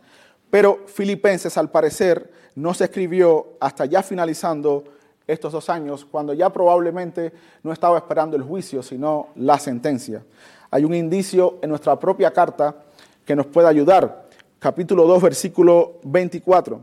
Pero 0.49 0.85
Filipenses, 0.87 1.57
al 1.57 1.71
parecer, 1.71 2.33
no 2.57 2.75
se 2.75 2.85
escribió 2.85 3.57
hasta 3.61 3.85
ya 3.85 4.03
finalizando 4.03 4.85
estos 5.33 5.53
dos 5.53 5.69
años, 5.71 6.05
cuando 6.05 6.33
ya 6.35 6.51
probablemente 6.51 7.33
no 7.63 7.73
estaba 7.73 7.99
esperando 7.99 8.37
el 8.37 8.43
juicio, 8.43 8.83
sino 8.83 9.29
la 9.37 9.59
sentencia. 9.59 10.23
Hay 10.71 10.85
un 10.85 10.95
indicio 10.95 11.59
en 11.63 11.71
nuestra 11.71 11.99
propia 11.99 12.33
carta 12.33 12.75
que 13.25 13.35
nos 13.37 13.47
puede 13.47 13.69
ayudar. 13.69 14.29
Capítulo 14.59 15.07
2, 15.07 15.23
versículo 15.23 15.99
24. 16.05 16.81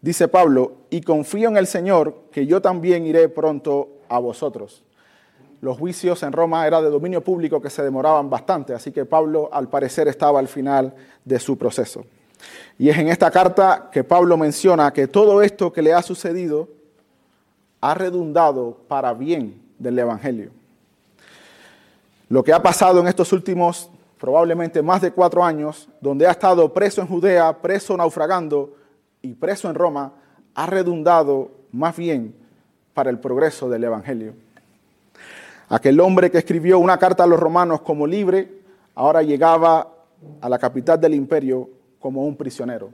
Dice 0.00 0.28
Pablo, 0.28 0.72
y 0.90 1.00
confío 1.00 1.48
en 1.48 1.56
el 1.56 1.66
Señor 1.66 2.14
que 2.30 2.46
yo 2.46 2.60
también 2.60 3.06
iré 3.06 3.28
pronto 3.28 3.88
a 4.08 4.18
vosotros. 4.18 4.82
Los 5.62 5.78
juicios 5.78 6.22
en 6.22 6.32
Roma 6.32 6.66
era 6.66 6.82
de 6.82 6.90
dominio 6.90 7.24
público 7.24 7.62
que 7.62 7.70
se 7.70 7.82
demoraban 7.82 8.28
bastante, 8.28 8.74
así 8.74 8.92
que 8.92 9.06
Pablo 9.06 9.48
al 9.50 9.68
parecer 9.70 10.08
estaba 10.08 10.38
al 10.38 10.48
final 10.48 10.94
de 11.24 11.40
su 11.40 11.56
proceso. 11.56 12.04
Y 12.78 12.88
es 12.88 12.98
en 12.98 13.08
esta 13.08 13.30
carta 13.30 13.88
que 13.92 14.04
Pablo 14.04 14.36
menciona 14.36 14.92
que 14.92 15.06
todo 15.06 15.42
esto 15.42 15.72
que 15.72 15.82
le 15.82 15.92
ha 15.92 16.02
sucedido 16.02 16.68
ha 17.80 17.94
redundado 17.94 18.78
para 18.88 19.14
bien 19.14 19.62
del 19.78 19.98
Evangelio. 19.98 20.50
Lo 22.28 22.42
que 22.42 22.52
ha 22.52 22.62
pasado 22.62 23.00
en 23.00 23.06
estos 23.06 23.32
últimos 23.32 23.90
probablemente 24.18 24.80
más 24.80 25.02
de 25.02 25.12
cuatro 25.12 25.44
años, 25.44 25.86
donde 26.00 26.26
ha 26.26 26.30
estado 26.30 26.72
preso 26.72 27.02
en 27.02 27.06
Judea, 27.06 27.60
preso 27.60 27.94
naufragando 27.94 28.74
y 29.20 29.34
preso 29.34 29.68
en 29.68 29.74
Roma, 29.74 30.14
ha 30.54 30.66
redundado 30.66 31.50
más 31.72 31.94
bien 31.94 32.34
para 32.94 33.10
el 33.10 33.18
progreso 33.18 33.68
del 33.68 33.84
Evangelio. 33.84 34.34
Aquel 35.68 36.00
hombre 36.00 36.30
que 36.30 36.38
escribió 36.38 36.78
una 36.78 36.96
carta 36.98 37.24
a 37.24 37.26
los 37.26 37.38
romanos 37.38 37.82
como 37.82 38.06
libre, 38.06 38.62
ahora 38.94 39.22
llegaba 39.22 39.88
a 40.40 40.48
la 40.48 40.58
capital 40.58 40.98
del 40.98 41.12
imperio 41.12 41.68
como 42.04 42.26
un 42.26 42.36
prisionero. 42.36 42.90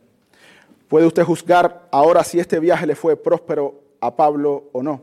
Puede 0.87 1.05
usted 1.05 1.25
juzgar 1.25 1.89
ahora 1.91 2.23
si 2.23 2.39
este 2.39 2.61
viaje 2.61 2.87
le 2.87 2.95
fue 2.95 3.17
próspero 3.17 3.81
a 4.01 4.15
Pablo 4.15 4.69
o 4.71 4.85
no. 4.85 5.03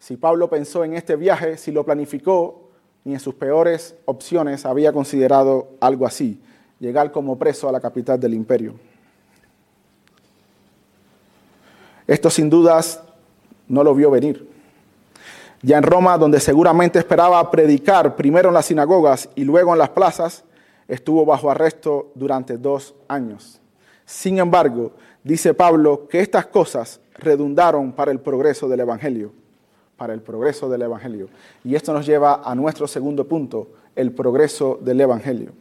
Si 0.00 0.16
Pablo 0.16 0.50
pensó 0.50 0.82
en 0.82 0.94
este 0.94 1.14
viaje, 1.14 1.56
si 1.56 1.70
lo 1.70 1.84
planificó, 1.84 2.68
ni 3.04 3.12
en 3.12 3.20
sus 3.20 3.36
peores 3.36 3.94
opciones 4.06 4.66
había 4.66 4.92
considerado 4.92 5.68
algo 5.78 6.04
así, 6.04 6.42
llegar 6.80 7.12
como 7.12 7.38
preso 7.38 7.68
a 7.68 7.72
la 7.72 7.78
capital 7.78 8.18
del 8.18 8.34
imperio. 8.34 8.74
Esto 12.08 12.28
sin 12.28 12.50
dudas 12.50 13.04
no 13.68 13.84
lo 13.84 13.94
vio 13.94 14.10
venir. 14.10 14.50
Ya 15.62 15.78
en 15.78 15.84
Roma, 15.84 16.18
donde 16.18 16.40
seguramente 16.40 16.98
esperaba 16.98 17.48
predicar 17.52 18.16
primero 18.16 18.48
en 18.48 18.54
las 18.54 18.66
sinagogas 18.66 19.28
y 19.36 19.44
luego 19.44 19.74
en 19.74 19.78
las 19.78 19.90
plazas, 19.90 20.42
estuvo 20.90 21.24
bajo 21.24 21.50
arresto 21.50 22.10
durante 22.14 22.58
dos 22.58 22.94
años. 23.08 23.60
Sin 24.04 24.38
embargo, 24.38 24.92
dice 25.22 25.54
Pablo 25.54 26.08
que 26.08 26.20
estas 26.20 26.46
cosas 26.46 27.00
redundaron 27.14 27.92
para 27.92 28.10
el 28.10 28.18
progreso 28.18 28.68
del 28.68 28.80
Evangelio, 28.80 29.32
para 29.96 30.12
el 30.12 30.20
progreso 30.20 30.68
del 30.68 30.82
Evangelio. 30.82 31.28
Y 31.64 31.76
esto 31.76 31.92
nos 31.92 32.04
lleva 32.04 32.42
a 32.44 32.54
nuestro 32.56 32.88
segundo 32.88 33.26
punto, 33.28 33.68
el 33.94 34.12
progreso 34.12 34.78
del 34.80 35.00
Evangelio. 35.00 35.52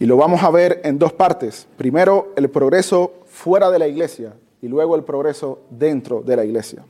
Y 0.00 0.06
lo 0.06 0.16
vamos 0.16 0.42
a 0.42 0.50
ver 0.50 0.80
en 0.84 0.98
dos 0.98 1.12
partes. 1.12 1.68
Primero, 1.76 2.32
el 2.36 2.48
progreso 2.48 3.12
fuera 3.26 3.70
de 3.70 3.78
la 3.78 3.86
iglesia 3.86 4.32
y 4.62 4.68
luego 4.68 4.96
el 4.96 5.04
progreso 5.04 5.60
dentro 5.68 6.22
de 6.22 6.36
la 6.36 6.44
iglesia. 6.44 6.82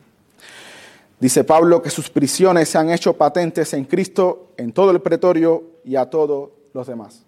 Dice 1.19 1.43
Pablo 1.43 1.83
que 1.83 1.91
sus 1.91 2.11
prisiones 2.11 2.69
se 2.69 2.79
han 2.79 2.91
hecho 2.91 3.15
patentes 3.15 3.73
en 3.75 3.85
Cristo, 3.85 4.51
en 4.57 4.73
todo 4.73 4.93
el 4.93 5.01
pretorio 5.01 5.65
y 5.85 5.97
a 5.97 6.09
todos 6.09 6.51
los 6.75 6.87
demás. 6.87 7.23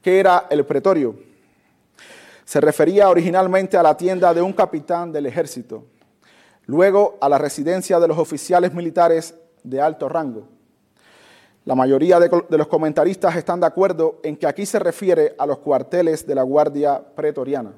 ¿Qué 0.00 0.18
era 0.18 0.46
el 0.48 0.64
pretorio? 0.64 1.14
Se 2.44 2.60
refería 2.60 3.10
originalmente 3.10 3.76
a 3.76 3.82
la 3.82 3.96
tienda 3.96 4.32
de 4.32 4.40
un 4.40 4.52
capitán 4.52 5.12
del 5.12 5.26
ejército, 5.26 5.84
luego 6.66 7.18
a 7.20 7.28
la 7.28 7.38
residencia 7.38 8.00
de 8.00 8.08
los 8.08 8.18
oficiales 8.18 8.72
militares 8.72 9.34
de 9.62 9.80
alto 9.80 10.08
rango. 10.08 10.48
La 11.64 11.74
mayoría 11.74 12.18
de, 12.18 12.28
los 12.48 12.66
comentaristas 12.66 13.36
están 13.36 13.60
de 13.60 13.66
acuerdo 13.66 14.18
en 14.24 14.36
que 14.36 14.46
aquí 14.46 14.66
se 14.66 14.80
refiere 14.80 15.34
a 15.38 15.46
los 15.46 15.58
cuarteles 15.58 16.26
de 16.26 16.34
la 16.34 16.42
Guardia 16.42 17.00
Pretoriana. 17.14 17.72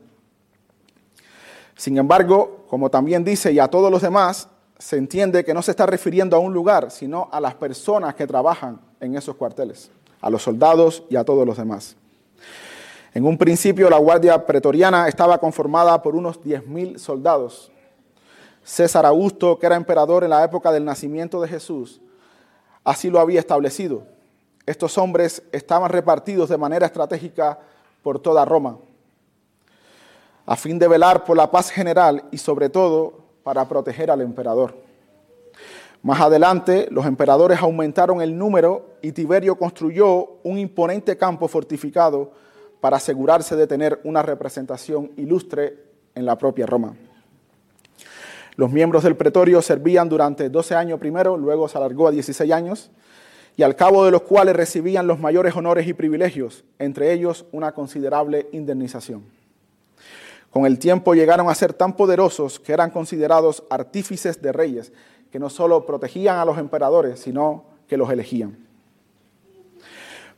Sin 1.77 1.99
embargo, 1.99 2.65
como 2.69 2.89
también 2.89 3.25
dice, 3.25 3.53
y 3.53 3.59
a 3.59 3.69
todos 3.69 3.91
los 3.91 4.01
demás, 4.01 4.49
se 4.79 4.97
entiende 4.97 5.45
que 5.45 5.53
no 5.53 5.61
se 5.61 5.73
está 5.73 5.85
refiriendo 5.87 6.37
a 6.37 6.41
un 6.41 6.55
lugar, 6.55 6.91
sino 6.91 7.29
a 7.31 7.41
las 7.41 7.55
personas 7.55 8.15
que 8.15 8.27
trabajan 8.27 8.81
en 9.01 9.17
esos 9.17 9.37
cuarteles, 9.37 9.91
a 10.25 10.31
los 10.31 10.43
soldados 10.43 11.03
y 11.11 11.17
a 11.17 11.25
todos 11.25 11.47
los 11.47 11.59
demás. 11.59 11.97
En 13.13 13.27
un 13.27 13.37
principio 13.37 13.91
la 13.91 13.99
Guardia 13.99 14.47
Pretoriana 14.47 15.07
estaba 15.07 15.37
conformada 15.37 16.01
por 16.01 16.17
unos 16.17 16.41
10.000 16.41 16.97
soldados. 16.97 17.71
César 18.63 19.05
Augusto, 19.05 19.59
que 19.59 19.67
era 19.67 19.77
emperador 19.77 20.25
en 20.25 20.31
la 20.31 20.43
época 20.43 20.73
del 20.73 20.83
nacimiento 20.83 21.43
de 21.43 21.49
Jesús, 21.49 22.01
así 22.85 23.11
lo 23.11 23.21
había 23.21 23.39
establecido. 23.39 24.05
Estos 24.65 24.97
hombres 24.97 25.43
estaban 25.53 25.91
repartidos 25.91 26.49
de 26.49 26.57
manera 26.57 26.87
estratégica 26.87 27.59
por 28.03 28.19
toda 28.19 28.47
Roma, 28.47 28.79
a 30.47 30.57
fin 30.57 30.79
de 30.79 30.89
velar 30.89 31.25
por 31.25 31.37
la 31.37 31.51
paz 31.51 31.69
general 31.69 32.25
y 32.31 32.39
sobre 32.39 32.71
todo 32.71 33.27
para 33.43 33.69
proteger 33.69 34.11
al 34.11 34.23
emperador. 34.23 34.75
Más 36.05 36.21
adelante, 36.21 36.87
los 36.91 37.07
emperadores 37.07 37.61
aumentaron 37.61 38.21
el 38.21 38.37
número 38.37 38.97
y 39.01 39.13
Tiberio 39.13 39.57
construyó 39.57 40.37
un 40.43 40.59
imponente 40.59 41.17
campo 41.17 41.49
fortificado 41.49 42.31
para 42.83 42.99
asegurarse 42.99 43.57
de 43.57 43.67
tener 43.67 44.03
una 44.05 44.21
representación 44.21 45.13
ilustre 45.17 45.79
en 46.15 46.27
la 46.27 46.37
propia 46.37 46.67
Roma. 46.67 46.95
Los 48.57 48.71
miembros 48.71 49.03
del 49.03 49.17
pretorio 49.17 49.63
servían 49.63 50.11
durante 50.11 50.51
12 50.51 50.75
años 50.75 51.01
primero, 51.01 51.39
luego 51.39 51.69
se 51.69 51.79
alargó 51.79 52.09
a 52.09 52.11
16 52.11 52.53
años, 52.53 52.91
y 53.57 53.63
al 53.63 53.75
cabo 53.75 54.05
de 54.05 54.11
los 54.11 54.25
cuales 54.25 54.55
recibían 54.55 55.07
los 55.07 55.19
mayores 55.19 55.57
honores 55.57 55.87
y 55.89 55.95
privilegios, 55.95 56.65
entre 56.79 57.15
ellos 57.15 57.47
una 57.51 57.73
considerable 57.73 58.51
indemnización. 58.53 59.25
Con 60.51 60.67
el 60.67 60.79
tiempo 60.79 61.15
llegaron 61.15 61.49
a 61.49 61.55
ser 61.55 61.73
tan 61.73 61.97
poderosos 61.97 62.61
que 62.61 62.75
eran 62.75 62.91
considerados 62.91 63.65
artífices 63.71 64.43
de 64.43 64.53
reyes, 64.53 64.93
que 65.35 65.41
no 65.41 65.51
solo 65.51 65.85
protegían 65.85 66.39
a 66.39 66.45
los 66.45 66.59
emperadores, 66.59 67.19
sino 67.19 67.65
que 67.89 67.97
los 67.97 68.09
elegían. 68.09 68.57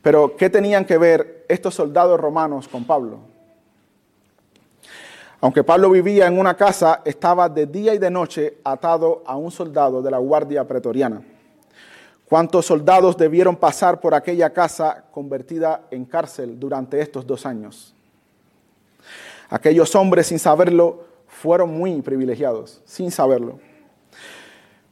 Pero, 0.01 0.35
¿qué 0.35 0.49
tenían 0.49 0.85
que 0.85 0.97
ver 0.97 1.45
estos 1.47 1.75
soldados 1.75 2.19
romanos 2.19 2.67
con 2.67 2.83
Pablo? 2.83 3.19
Aunque 5.39 5.63
Pablo 5.63 5.91
vivía 5.91 6.25
en 6.25 6.39
una 6.39 6.57
casa, 6.57 7.03
estaba 7.05 7.47
de 7.47 7.67
día 7.67 7.93
y 7.93 7.99
de 7.99 8.09
noche 8.09 8.57
atado 8.63 9.21
a 9.27 9.35
un 9.35 9.51
soldado 9.51 10.01
de 10.01 10.09
la 10.09 10.17
guardia 10.17 10.67
pretoriana. 10.67 11.21
¿Cuántos 12.27 12.65
soldados 12.65 13.15
debieron 13.15 13.55
pasar 13.55 14.01
por 14.01 14.15
aquella 14.15 14.49
casa 14.51 15.03
convertida 15.11 15.83
en 15.91 16.05
cárcel 16.05 16.59
durante 16.59 16.99
estos 16.99 17.27
dos 17.27 17.45
años? 17.45 17.93
Aquellos 19.47 19.93
hombres, 19.93 20.25
sin 20.25 20.39
saberlo, 20.39 21.03
fueron 21.27 21.77
muy 21.77 22.01
privilegiados, 22.01 22.81
sin 22.85 23.11
saberlo. 23.11 23.59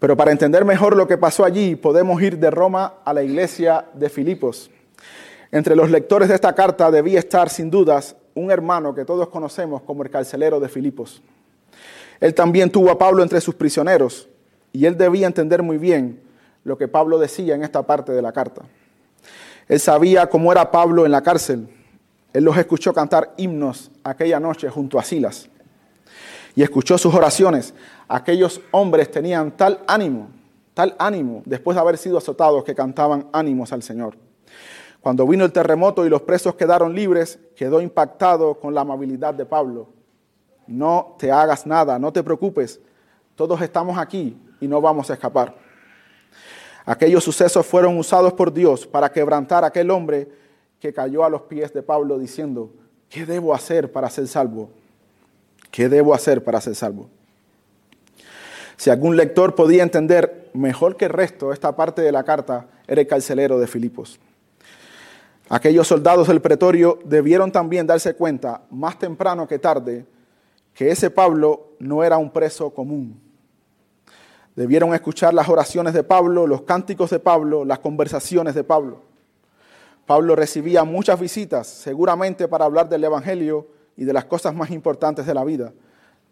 Pero 0.06 0.16
para 0.16 0.32
entender 0.32 0.66
mejor 0.66 0.96
lo 0.96 1.08
que 1.08 1.18
pasó 1.18 1.44
allí, 1.44 1.76
podemos 1.76 2.22
ir 2.22 2.38
de 2.38 2.52
Roma 2.52 2.98
a 3.04 3.12
la 3.12 3.24
iglesia 3.24 3.86
de 3.96 4.08
Filipos. 4.08 4.70
Entre 5.52 5.76
los 5.76 5.90
lectores 5.90 6.30
de 6.30 6.36
esta 6.36 6.54
carta 6.54 6.92
debía 6.92 7.18
estar 7.18 7.50
sin 7.50 7.72
dudas 7.72 8.16
un 8.36 8.52
hermano 8.52 8.94
que 8.94 9.04
todos 9.04 9.30
conocemos 9.30 9.82
como 9.82 10.04
el 10.04 10.12
carcelero 10.12 10.60
de 10.60 10.70
Filipos. 10.70 11.24
Él 12.20 12.36
también 12.36 12.70
tuvo 12.70 12.92
a 12.92 13.00
Pablo 13.00 13.24
entre 13.24 13.42
sus 13.42 13.56
prisioneros 13.56 14.30
y 14.72 14.86
él 14.86 14.96
debía 14.96 15.26
entender 15.26 15.64
muy 15.64 15.80
bien 15.80 16.22
lo 16.64 16.78
que 16.78 16.88
Pablo 16.88 17.18
decía 17.18 17.56
en 17.56 17.64
esta 17.64 17.82
parte 17.82 18.12
de 18.12 18.22
la 18.22 18.32
carta. 18.32 18.62
Él 19.68 19.80
sabía 19.80 20.30
cómo 20.30 20.52
era 20.52 20.70
Pablo 20.70 21.08
en 21.08 21.14
la 21.14 21.24
cárcel. 21.24 21.68
Él 22.32 22.44
los 22.44 22.56
escuchó 22.60 22.94
cantar 22.94 23.34
himnos 23.38 23.90
aquella 24.04 24.40
noche 24.40 24.70
junto 24.70 25.00
a 25.00 25.04
Silas 25.04 25.50
y 26.56 26.64
escuchó 26.64 26.98
sus 26.98 27.14
oraciones. 27.14 27.74
Aquellos 28.08 28.62
hombres 28.72 29.12
tenían 29.12 29.52
tal 29.52 29.82
ánimo, 29.88 30.30
tal 30.74 30.96
ánimo, 30.98 31.44
después 31.46 31.76
de 31.76 31.82
haber 31.82 31.98
sido 31.98 32.18
azotados, 32.18 32.64
que 32.64 32.74
cantaban 32.74 33.28
ánimos 33.34 33.74
al 33.74 33.84
Señor. 33.84 34.16
Cuando 35.02 35.28
vino 35.28 35.46
el 35.46 35.52
terremoto 35.52 36.06
y 36.06 36.10
los 36.10 36.22
presos 36.22 36.56
quedaron 36.56 36.96
libres, 36.96 37.38
quedó 37.56 37.82
impactado 37.82 38.56
con 38.60 38.74
la 38.74 38.82
amabilidad 38.82 39.34
de 39.34 39.46
Pablo. 39.46 39.90
No 40.66 41.16
te 41.20 41.32
hagas 41.32 41.68
nada, 41.68 42.00
no 42.00 42.12
te 42.12 42.24
preocupes, 42.24 42.80
todos 43.36 43.62
estamos 43.62 43.98
aquí 44.00 44.36
y 44.60 44.68
no 44.68 44.82
vamos 44.82 45.10
a 45.12 45.14
escapar. 45.14 45.56
Aquellos 46.86 47.24
sucesos 47.24 47.66
fueron 47.66 47.98
usados 47.98 48.34
por 48.34 48.52
Dios 48.54 48.88
para 48.88 49.12
quebrantar 49.12 49.64
a 49.64 49.68
aquel 49.68 49.92
hombre 49.92 50.30
que 50.80 50.94
cayó 50.94 51.24
a 51.24 51.30
los 51.30 51.42
pies 51.44 51.74
de 51.74 51.84
Pablo 51.84 52.18
diciendo, 52.18 52.72
¿qué 53.10 53.26
debo 53.26 53.54
hacer 53.54 53.92
para 53.92 54.10
ser 54.10 54.28
salvo? 54.28 54.70
¿Qué 55.76 55.90
debo 55.90 56.14
hacer 56.14 56.42
para 56.42 56.62
ser 56.62 56.74
salvo? 56.74 57.10
Si 58.78 58.90
algún 58.90 59.18
lector 59.18 59.56
podía 59.56 59.84
entender 59.84 60.50
mejor 60.54 60.96
que 60.96 61.04
el 61.04 61.12
resto 61.12 61.52
esta 61.52 61.76
parte 61.76 62.02
de 62.02 62.14
la 62.14 62.24
carta, 62.24 62.68
era 62.88 63.02
el 63.02 63.08
carcelero 63.08 63.60
de 63.60 63.68
Filipos. 63.68 64.18
Aquellos 65.50 65.86
soldados 65.86 66.30
del 66.30 66.40
pretorio 66.40 67.00
debieron 67.04 67.52
también 67.52 67.86
darse 67.86 68.14
cuenta, 68.14 68.62
más 68.72 68.98
temprano 68.98 69.50
que 69.50 69.60
tarde, 69.60 70.06
que 70.74 70.92
ese 70.92 71.10
Pablo 71.10 71.74
no 71.80 72.06
era 72.06 72.16
un 72.16 72.32
preso 72.32 72.70
común. 72.70 73.20
Debieron 74.56 74.94
escuchar 74.94 75.34
las 75.34 75.50
oraciones 75.50 75.94
de 75.94 76.04
Pablo, 76.04 76.48
los 76.48 76.62
cánticos 76.62 77.10
de 77.10 77.20
Pablo, 77.20 77.66
las 77.66 77.80
conversaciones 77.80 78.56
de 78.56 78.64
Pablo. 78.64 79.02
Pablo 80.06 80.38
recibía 80.38 80.86
muchas 80.86 81.20
visitas, 81.20 81.68
seguramente 81.68 82.48
para 82.48 82.64
hablar 82.64 82.88
del 82.88 83.04
Evangelio 83.04 83.76
y 83.98 84.06
de 84.06 84.14
las 84.14 84.26
cosas 84.26 84.54
más 84.54 84.72
importantes 84.72 85.26
de 85.26 85.34
la 85.34 85.44
vida. 85.44 85.74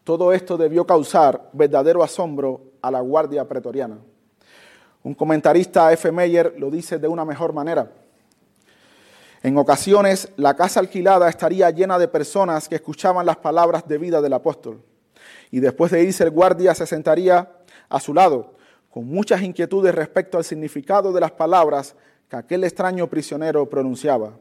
Todo 0.03 0.34
esto 0.34 0.58
debió 0.58 0.86
causar 0.86 1.50
verdadero 1.53 2.03
asombro 2.03 2.62
a 2.82 2.91
la 2.91 3.00
guardia 3.00 3.48
pretoriana. 3.48 3.98
Un 5.03 5.13
comentarista, 5.13 5.91
F. 5.93 6.12
Meyer, 6.12 6.55
lo 6.58 6.70
dice 6.70 6.98
de 6.98 7.08
una 7.08 7.25
mejor 7.25 7.53
manera. 7.53 7.91
En 9.41 9.58
ocasiones, 9.58 10.29
la 10.38 10.55
casa 10.55 10.79
alquilada 10.79 11.27
estaría 11.27 11.70
llena 11.70 12.00
de 12.00 12.08
personas 12.08 12.70
que 12.70 12.75
escuchaban 12.75 13.25
las 13.25 13.38
palabras 13.38 13.88
de 13.88 13.98
vida 13.98 14.22
del 14.22 14.34
apóstol. 14.34 14.82
Y 15.51 15.60
después 15.60 15.91
de 15.91 16.03
irse 16.03 16.24
el 16.24 16.32
guardia 16.32 16.74
se 16.74 16.86
sentaría 16.86 17.51
a 17.89 18.00
su 18.00 18.13
lado, 18.13 18.55
con 18.89 19.05
muchas 19.05 19.41
inquietudes 19.41 19.93
respecto 19.93 20.38
al 20.38 20.46
significado 20.46 21.12
de 21.12 21.20
las 21.20 21.32
palabras 21.32 21.96
que 22.29 22.38
aquel 22.38 22.63
extraño 22.63 23.08
prisionero 23.08 23.70
pronunciaba. 23.70 24.34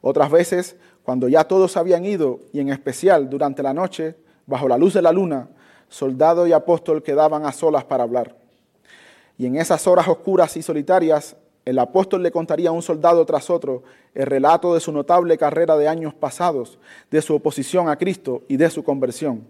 Otras 0.00 0.30
veces, 0.30 0.76
cuando 1.04 1.28
ya 1.28 1.44
todos 1.44 1.76
habían 1.76 2.06
ido, 2.06 2.40
y 2.52 2.60
en 2.60 2.70
especial 2.70 3.28
durante 3.28 3.62
la 3.62 3.74
noche, 3.74 4.16
bajo 4.46 4.66
la 4.68 4.78
luz 4.78 4.94
de 4.94 5.02
la 5.02 5.12
luna, 5.12 5.48
soldado 5.88 6.46
y 6.46 6.52
apóstol 6.52 7.02
quedaban 7.02 7.44
a 7.44 7.52
solas 7.52 7.84
para 7.84 8.04
hablar. 8.04 8.34
Y 9.36 9.46
en 9.46 9.56
esas 9.56 9.86
horas 9.86 10.08
oscuras 10.08 10.56
y 10.56 10.62
solitarias, 10.62 11.36
el 11.66 11.78
apóstol 11.78 12.22
le 12.22 12.30
contaría 12.30 12.70
a 12.70 12.72
un 12.72 12.82
soldado 12.82 13.24
tras 13.26 13.50
otro 13.50 13.82
el 14.14 14.26
relato 14.26 14.72
de 14.72 14.80
su 14.80 14.92
notable 14.92 15.36
carrera 15.36 15.76
de 15.76 15.88
años 15.88 16.14
pasados, 16.14 16.78
de 17.10 17.20
su 17.20 17.34
oposición 17.34 17.88
a 17.88 17.96
Cristo 17.96 18.42
y 18.48 18.56
de 18.56 18.70
su 18.70 18.82
conversión. 18.82 19.46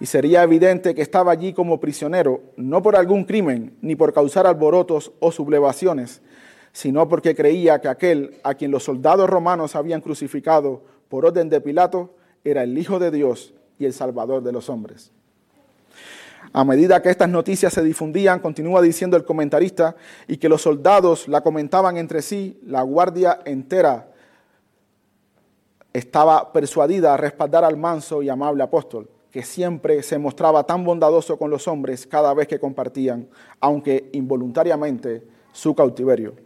Y 0.00 0.06
sería 0.06 0.42
evidente 0.42 0.94
que 0.94 1.02
estaba 1.02 1.32
allí 1.32 1.52
como 1.52 1.78
prisionero, 1.80 2.40
no 2.56 2.82
por 2.82 2.96
algún 2.96 3.24
crimen, 3.24 3.76
ni 3.80 3.94
por 3.94 4.12
causar 4.12 4.46
alborotos 4.46 5.12
o 5.20 5.30
sublevaciones, 5.30 6.22
sino 6.76 7.08
porque 7.08 7.34
creía 7.34 7.80
que 7.80 7.88
aquel 7.88 8.38
a 8.42 8.52
quien 8.52 8.70
los 8.70 8.84
soldados 8.84 9.30
romanos 9.30 9.74
habían 9.74 10.02
crucificado 10.02 10.82
por 11.08 11.24
orden 11.24 11.48
de 11.48 11.62
Pilato 11.62 12.16
era 12.44 12.64
el 12.64 12.76
Hijo 12.76 12.98
de 12.98 13.10
Dios 13.10 13.54
y 13.78 13.86
el 13.86 13.94
Salvador 13.94 14.42
de 14.42 14.52
los 14.52 14.68
hombres. 14.68 15.10
A 16.52 16.64
medida 16.64 17.00
que 17.00 17.08
estas 17.08 17.30
noticias 17.30 17.72
se 17.72 17.82
difundían, 17.82 18.40
continúa 18.40 18.82
diciendo 18.82 19.16
el 19.16 19.24
comentarista, 19.24 19.96
y 20.28 20.36
que 20.36 20.50
los 20.50 20.60
soldados 20.60 21.28
la 21.28 21.40
comentaban 21.40 21.96
entre 21.96 22.20
sí, 22.20 22.60
la 22.66 22.82
guardia 22.82 23.40
entera 23.46 24.12
estaba 25.94 26.52
persuadida 26.52 27.14
a 27.14 27.16
respaldar 27.16 27.64
al 27.64 27.78
manso 27.78 28.22
y 28.22 28.28
amable 28.28 28.62
apóstol, 28.62 29.08
que 29.30 29.42
siempre 29.42 30.02
se 30.02 30.18
mostraba 30.18 30.64
tan 30.64 30.84
bondadoso 30.84 31.38
con 31.38 31.48
los 31.48 31.66
hombres 31.68 32.06
cada 32.06 32.34
vez 32.34 32.46
que 32.46 32.60
compartían, 32.60 33.30
aunque 33.60 34.10
involuntariamente, 34.12 35.26
su 35.52 35.74
cautiverio. 35.74 36.44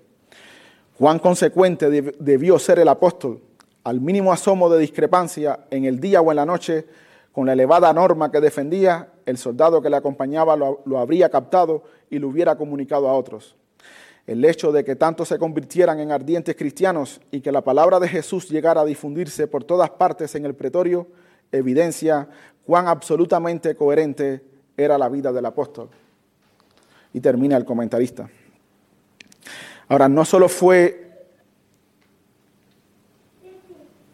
Cuán 1.00 1.18
consecuente 1.18 1.88
debió 1.88 2.58
ser 2.58 2.78
el 2.78 2.88
apóstol 2.88 3.40
al 3.84 4.02
mínimo 4.02 4.34
asomo 4.34 4.68
de 4.68 4.78
discrepancia 4.78 5.60
en 5.70 5.86
el 5.86 5.98
día 5.98 6.20
o 6.20 6.30
en 6.30 6.36
la 6.36 6.44
noche 6.44 6.84
con 7.32 7.46
la 7.46 7.54
elevada 7.54 7.90
norma 7.94 8.30
que 8.30 8.38
defendía, 8.38 9.08
el 9.24 9.38
soldado 9.38 9.80
que 9.80 9.88
le 9.88 9.96
acompañaba 9.96 10.56
lo, 10.56 10.82
lo, 10.84 10.98
habría 10.98 11.30
captado 11.30 11.84
y 12.10 12.18
lo 12.18 12.28
hubiera 12.28 12.54
comunicado 12.56 13.08
a 13.08 13.14
otros. 13.14 13.56
El 14.26 14.44
hecho 14.44 14.72
de 14.72 14.84
que 14.84 14.94
tantos 14.94 15.28
se 15.28 15.38
convirtieran 15.38 16.00
en 16.00 16.12
ardientes 16.12 16.54
cristianos 16.54 17.22
y 17.30 17.40
que 17.40 17.50
la 17.50 17.62
palabra 17.62 17.98
de 17.98 18.06
Jesús 18.06 18.50
llegara 18.50 18.82
a 18.82 18.84
difundirse 18.84 19.46
por 19.46 19.64
todas 19.64 19.88
partes 19.88 20.34
en 20.34 20.44
el 20.44 20.54
pretorio 20.54 21.06
evidencia 21.50 22.28
cuán 22.66 22.88
absolutamente 22.88 23.74
coherente 23.74 24.42
era 24.76 24.98
la 24.98 25.08
vida 25.08 25.32
del 25.32 25.46
apóstol. 25.46 25.88
Y 27.14 27.20
termina 27.20 27.56
el 27.56 27.64
comentarista. 27.64 28.28
Ahora, 29.90 30.08
no 30.08 30.24
solo 30.24 30.48
fue 30.48 31.26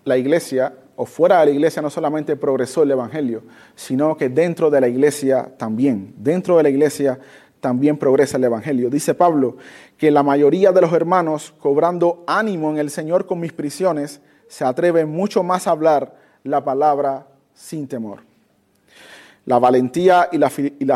la 0.04 0.16
iglesia, 0.16 0.72
o 0.96 1.04
fuera 1.04 1.40
de 1.40 1.46
la 1.46 1.52
iglesia 1.52 1.82
no 1.82 1.90
solamente 1.90 2.34
progresó 2.34 2.82
el 2.82 2.92
Evangelio, 2.92 3.42
sino 3.74 4.16
que 4.16 4.30
dentro 4.30 4.70
de 4.70 4.80
la 4.80 4.88
iglesia 4.88 5.50
también, 5.58 6.14
dentro 6.16 6.56
de 6.56 6.62
la 6.62 6.70
iglesia 6.70 7.20
también 7.60 7.98
progresa 7.98 8.38
el 8.38 8.44
Evangelio. 8.44 8.88
Dice 8.88 9.12
Pablo 9.12 9.58
que 9.98 10.10
la 10.10 10.22
mayoría 10.22 10.72
de 10.72 10.80
los 10.80 10.94
hermanos, 10.94 11.52
cobrando 11.60 12.24
ánimo 12.26 12.70
en 12.70 12.78
el 12.78 12.88
Señor 12.88 13.26
con 13.26 13.38
mis 13.38 13.52
prisiones, 13.52 14.22
se 14.48 14.64
atreven 14.64 15.10
mucho 15.10 15.42
más 15.42 15.66
a 15.66 15.72
hablar 15.72 16.16
la 16.42 16.64
palabra 16.64 17.26
sin 17.52 17.86
temor. 17.86 18.20
La 19.44 19.58
valentía 19.58 20.30
y 20.32 20.38
la, 20.38 20.48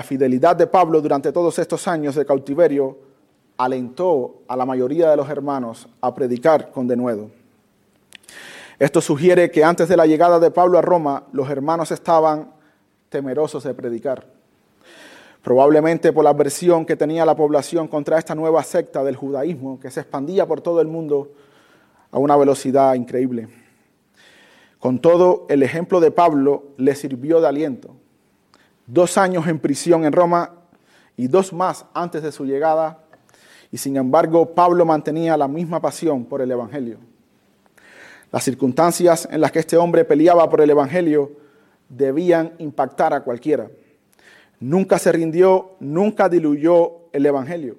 fidelidad 0.03 0.57
de 0.57 0.67
Pablo 0.67 1.03
durante 1.03 1.33
todos 1.33 1.59
estos 1.59 1.87
años 1.87 2.15
de 2.15 2.25
cautiverio 2.25 3.10
alentó 3.61 4.41
a 4.49 4.57
la 4.57 4.65
mayoría 4.65 5.11
de 5.11 5.19
los 5.19 5.29
hermanos 5.29 5.87
a 6.01 6.15
predicar 6.15 6.71
con 6.71 6.89
denuedo. 6.89 7.31
Esto 8.79 9.03
sugiere 9.03 9.51
que 9.51 9.63
antes 9.63 9.87
de 9.87 9.99
la 9.99 10.07
llegada 10.07 10.41
de 10.41 10.51
Pablo 10.51 10.79
a 10.79 10.83
Roma, 10.83 11.25
los 11.33 11.51
hermanos 11.51 11.91
estaban 11.91 12.55
temerosos 13.11 13.65
de 13.65 13.75
predicar. 13.75 14.25
Probablemente 15.43 16.11
por 16.11 16.25
la 16.25 16.31
aversión 16.31 16.87
que 16.87 16.97
tenía 16.97 17.27
la 17.27 17.37
población 17.37 17.87
contra 17.87 18.19
esta 18.19 18.35
nueva 18.35 18.63
secta 18.63 19.05
del 19.05 19.17
judaísmo 19.17 19.79
que 19.79 19.91
se 19.91 20.01
expandía 20.01 20.47
por 20.47 20.63
todo 20.63 20.81
el 20.81 20.89
mundo 20.89 21.31
a 22.11 22.19
una 22.19 22.39
velocidad 22.39 22.95
increíble. 22.95 23.49
Con 24.79 25.01
todo, 25.01 25.45
el 25.51 25.63
ejemplo 25.63 26.01
de 26.01 26.11
Pablo 26.11 26.65
le 26.79 26.95
sirvió 26.95 27.43
de 27.43 27.49
aliento. 27.49 27.95
Dos 28.87 29.19
años 29.19 29.47
en 29.49 29.59
prisión 29.59 30.07
en 30.07 30.15
Roma 30.15 30.55
y 31.15 31.29
dos 31.29 31.53
más 31.53 31.85
antes 31.93 32.23
de 32.23 32.33
su 32.33 32.47
llegada 32.47 33.05
y 33.73 33.79
sin 33.79 33.97
embargo, 33.97 34.55
Pablo 34.55 34.85
mantenía 34.85 35.37
la 35.37 35.49
misma 35.49 35.81
pasión 35.81 36.25
por 36.25 36.43
el 36.43 36.51
Evangelio. 36.51 36.99
Las 38.33 38.45
circunstancias 38.45 39.29
en 39.31 39.41
las 39.41 39.53
que 39.53 39.61
este 39.61 39.77
hombre 39.77 40.05
peleaba 40.05 40.49
por 40.49 40.61
el 40.61 40.71
Evangelio 40.71 41.33
debían 41.89 42.53
impactar 42.59 43.13
a 43.13 43.23
cualquiera. 43.23 43.71
Nunca 44.61 44.99
se 44.99 45.13
rindió, 45.13 45.73
nunca 45.81 46.29
diluyó 46.29 47.09
el 47.13 47.27
Evangelio. 47.27 47.77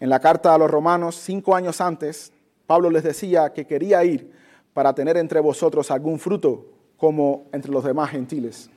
En 0.00 0.10
la 0.10 0.20
carta 0.20 0.54
a 0.54 0.58
los 0.58 0.70
romanos, 0.70 1.16
cinco 1.16 1.54
años 1.54 1.80
antes, 1.80 2.32
Pablo 2.66 2.90
les 2.90 3.04
decía 3.04 3.52
que 3.52 3.66
quería 3.66 4.04
ir 4.04 4.32
para 4.74 4.94
tener 4.94 5.16
entre 5.16 5.40
vosotros 5.40 5.90
algún 5.90 6.18
fruto 6.18 6.66
como 6.96 7.46
entre 7.52 7.72
los 7.72 7.84
demás 7.84 8.10
gentiles. 8.10 8.68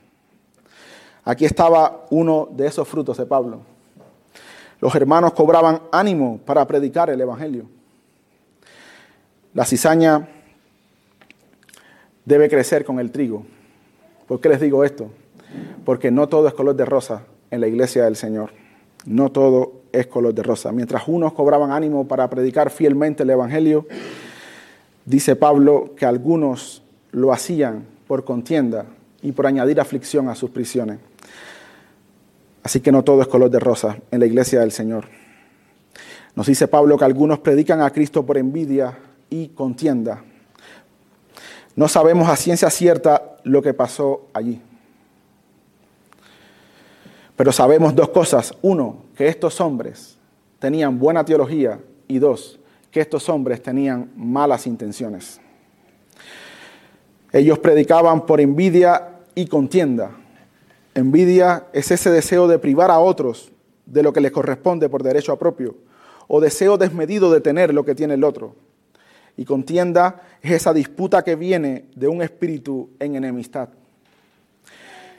Aquí 1.24 1.44
estaba 1.44 2.06
uno 2.10 2.48
de 2.52 2.66
esos 2.66 2.88
frutos 2.88 3.18
de 3.18 3.26
Pablo. 3.26 3.62
Los 4.80 4.94
hermanos 4.94 5.32
cobraban 5.34 5.82
ánimo 5.92 6.40
para 6.44 6.66
predicar 6.66 7.10
el 7.10 7.20
Evangelio. 7.20 7.66
La 9.52 9.64
cizaña 9.64 10.28
debe 12.24 12.48
crecer 12.48 12.84
con 12.84 12.98
el 12.98 13.10
trigo. 13.10 13.44
¿Por 14.26 14.40
qué 14.40 14.48
les 14.48 14.60
digo 14.60 14.84
esto? 14.84 15.10
Porque 15.84 16.10
no 16.10 16.28
todo 16.28 16.48
es 16.48 16.54
color 16.54 16.76
de 16.76 16.84
rosa 16.84 17.24
en 17.50 17.60
la 17.60 17.66
iglesia 17.66 18.04
del 18.04 18.16
Señor. 18.16 18.52
No 19.04 19.30
todo 19.30 19.82
es 19.92 20.06
color 20.06 20.34
de 20.34 20.42
rosa. 20.42 20.72
Mientras 20.72 21.08
unos 21.08 21.32
cobraban 21.32 21.72
ánimo 21.72 22.06
para 22.06 22.30
predicar 22.30 22.70
fielmente 22.70 23.24
el 23.24 23.30
Evangelio, 23.30 23.86
dice 25.04 25.36
Pablo 25.36 25.94
que 25.96 26.06
algunos 26.06 26.82
lo 27.10 27.32
hacían 27.32 27.84
por 28.06 28.24
contienda 28.24 28.86
y 29.22 29.32
por 29.32 29.46
añadir 29.46 29.80
aflicción 29.80 30.28
a 30.28 30.34
sus 30.34 30.50
prisiones. 30.50 30.98
Así 32.62 32.80
que 32.80 32.92
no 32.92 33.04
todo 33.04 33.22
es 33.22 33.28
color 33.28 33.50
de 33.50 33.58
rosa 33.58 33.96
en 34.10 34.20
la 34.20 34.26
iglesia 34.26 34.60
del 34.60 34.72
Señor. 34.72 35.06
Nos 36.34 36.46
dice 36.46 36.68
Pablo 36.68 36.96
que 36.96 37.04
algunos 37.04 37.38
predican 37.40 37.80
a 37.80 37.90
Cristo 37.90 38.24
por 38.24 38.38
envidia 38.38 38.98
y 39.28 39.48
contienda. 39.48 40.22
No 41.76 41.88
sabemos 41.88 42.28
a 42.28 42.36
ciencia 42.36 42.70
cierta 42.70 43.36
lo 43.44 43.62
que 43.62 43.74
pasó 43.74 44.28
allí. 44.32 44.60
Pero 47.36 47.52
sabemos 47.52 47.94
dos 47.94 48.10
cosas. 48.10 48.54
Uno, 48.60 49.04
que 49.16 49.28
estos 49.28 49.60
hombres 49.60 50.18
tenían 50.58 50.98
buena 50.98 51.24
teología 51.24 51.80
y 52.06 52.18
dos, 52.18 52.58
que 52.90 53.00
estos 53.00 53.28
hombres 53.28 53.62
tenían 53.62 54.10
malas 54.14 54.66
intenciones. 54.66 55.40
Ellos 57.32 57.58
predicaban 57.58 58.26
por 58.26 58.40
envidia 58.40 59.20
y 59.34 59.46
contienda. 59.46 60.10
Envidia 60.94 61.66
es 61.72 61.90
ese 61.90 62.10
deseo 62.10 62.48
de 62.48 62.58
privar 62.58 62.90
a 62.90 62.98
otros 62.98 63.52
de 63.86 64.02
lo 64.02 64.12
que 64.12 64.20
les 64.20 64.32
corresponde 64.32 64.88
por 64.88 65.02
derecho 65.02 65.36
propio, 65.38 65.76
o 66.26 66.40
deseo 66.40 66.78
desmedido 66.78 67.30
de 67.30 67.40
tener 67.40 67.72
lo 67.72 67.84
que 67.84 67.94
tiene 67.94 68.14
el 68.14 68.24
otro. 68.24 68.54
Y 69.36 69.44
contienda 69.44 70.22
es 70.42 70.52
esa 70.52 70.72
disputa 70.72 71.22
que 71.22 71.36
viene 71.36 71.86
de 71.94 72.08
un 72.08 72.22
espíritu 72.22 72.90
en 72.98 73.16
enemistad. 73.16 73.68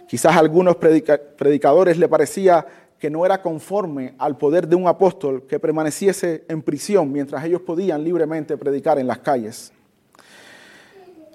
Quizás 0.07 0.35
a 0.35 0.39
algunos 0.39 0.75
predicadores 0.75 1.97
le 1.97 2.09
parecía 2.09 2.65
que 2.99 3.09
no 3.09 3.25
era 3.25 3.41
conforme 3.41 4.13
al 4.19 4.37
poder 4.37 4.67
de 4.67 4.75
un 4.75 4.87
apóstol 4.87 5.47
que 5.47 5.59
permaneciese 5.59 6.43
en 6.47 6.61
prisión 6.61 7.11
mientras 7.11 7.43
ellos 7.45 7.61
podían 7.61 8.03
libremente 8.03 8.57
predicar 8.57 8.99
en 8.99 9.07
las 9.07 9.19
calles. 9.19 9.71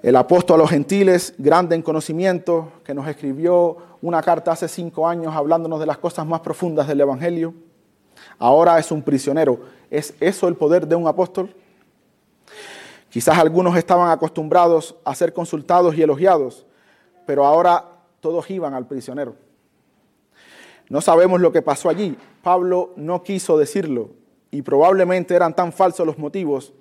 El 0.03 0.15
apóstol 0.15 0.55
a 0.55 0.63
los 0.63 0.69
gentiles, 0.69 1.33
grande 1.39 1.75
en 1.75 1.81
conocimiento, 1.81 2.71
que 2.83 2.93
nos 2.93 3.07
escribió 3.07 3.77
una 4.01 4.21
carta 4.21 4.51
hace 4.51 4.67
cinco 4.67 5.07
años 5.07 5.35
hablándonos 5.35 5.79
de 5.79 5.87
las 5.87 5.97
cosas 5.97 6.25
más 6.25 6.41
profundas 6.41 6.87
del 6.87 7.01
Evangelio, 7.01 7.55
ahora 8.37 8.77
es 8.77 8.91
un 8.91 9.01
prisionero. 9.01 9.59
¿Es 9.89 10.13
eso 10.19 10.47
el 10.47 10.55
poder 10.55 10.87
de 10.87 10.95
un 10.95 11.07
apóstol? 11.07 11.53
Quizás 13.09 13.39
algunos 13.39 13.75
estaban 13.75 14.11
acostumbrados 14.11 14.95
a 15.03 15.15
ser 15.15 15.33
consultados 15.33 15.95
y 15.95 16.03
elogiados, 16.03 16.67
pero 17.25 17.43
ahora 17.43 17.83
todos 18.19 18.47
iban 18.51 18.75
al 18.75 18.85
prisionero. 18.85 19.35
No 20.89 21.01
sabemos 21.01 21.41
lo 21.41 21.51
que 21.51 21.63
pasó 21.63 21.89
allí. 21.89 22.15
Pablo 22.43 22.93
no 22.97 23.23
quiso 23.23 23.57
decirlo 23.57 24.11
y 24.51 24.61
probablemente 24.61 25.33
eran 25.33 25.55
tan 25.55 25.73
falsos 25.73 26.05
los 26.05 26.19
motivos 26.19 26.71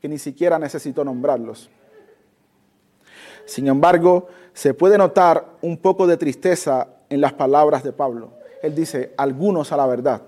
que 0.00 0.08
ni 0.08 0.18
siquiera 0.18 0.58
necesitó 0.58 1.04
nombrarlos. 1.04 1.70
Sin 3.46 3.68
embargo, 3.68 4.28
se 4.52 4.74
puede 4.74 4.98
notar 4.98 5.46
un 5.62 5.78
poco 5.78 6.06
de 6.06 6.16
tristeza 6.16 6.88
en 7.08 7.20
las 7.20 7.32
palabras 7.32 7.82
de 7.82 7.92
Pablo. 7.92 8.32
Él 8.62 8.74
dice, 8.74 9.12
algunos 9.16 9.72
a 9.72 9.76
la 9.76 9.86
verdad. 9.86 10.22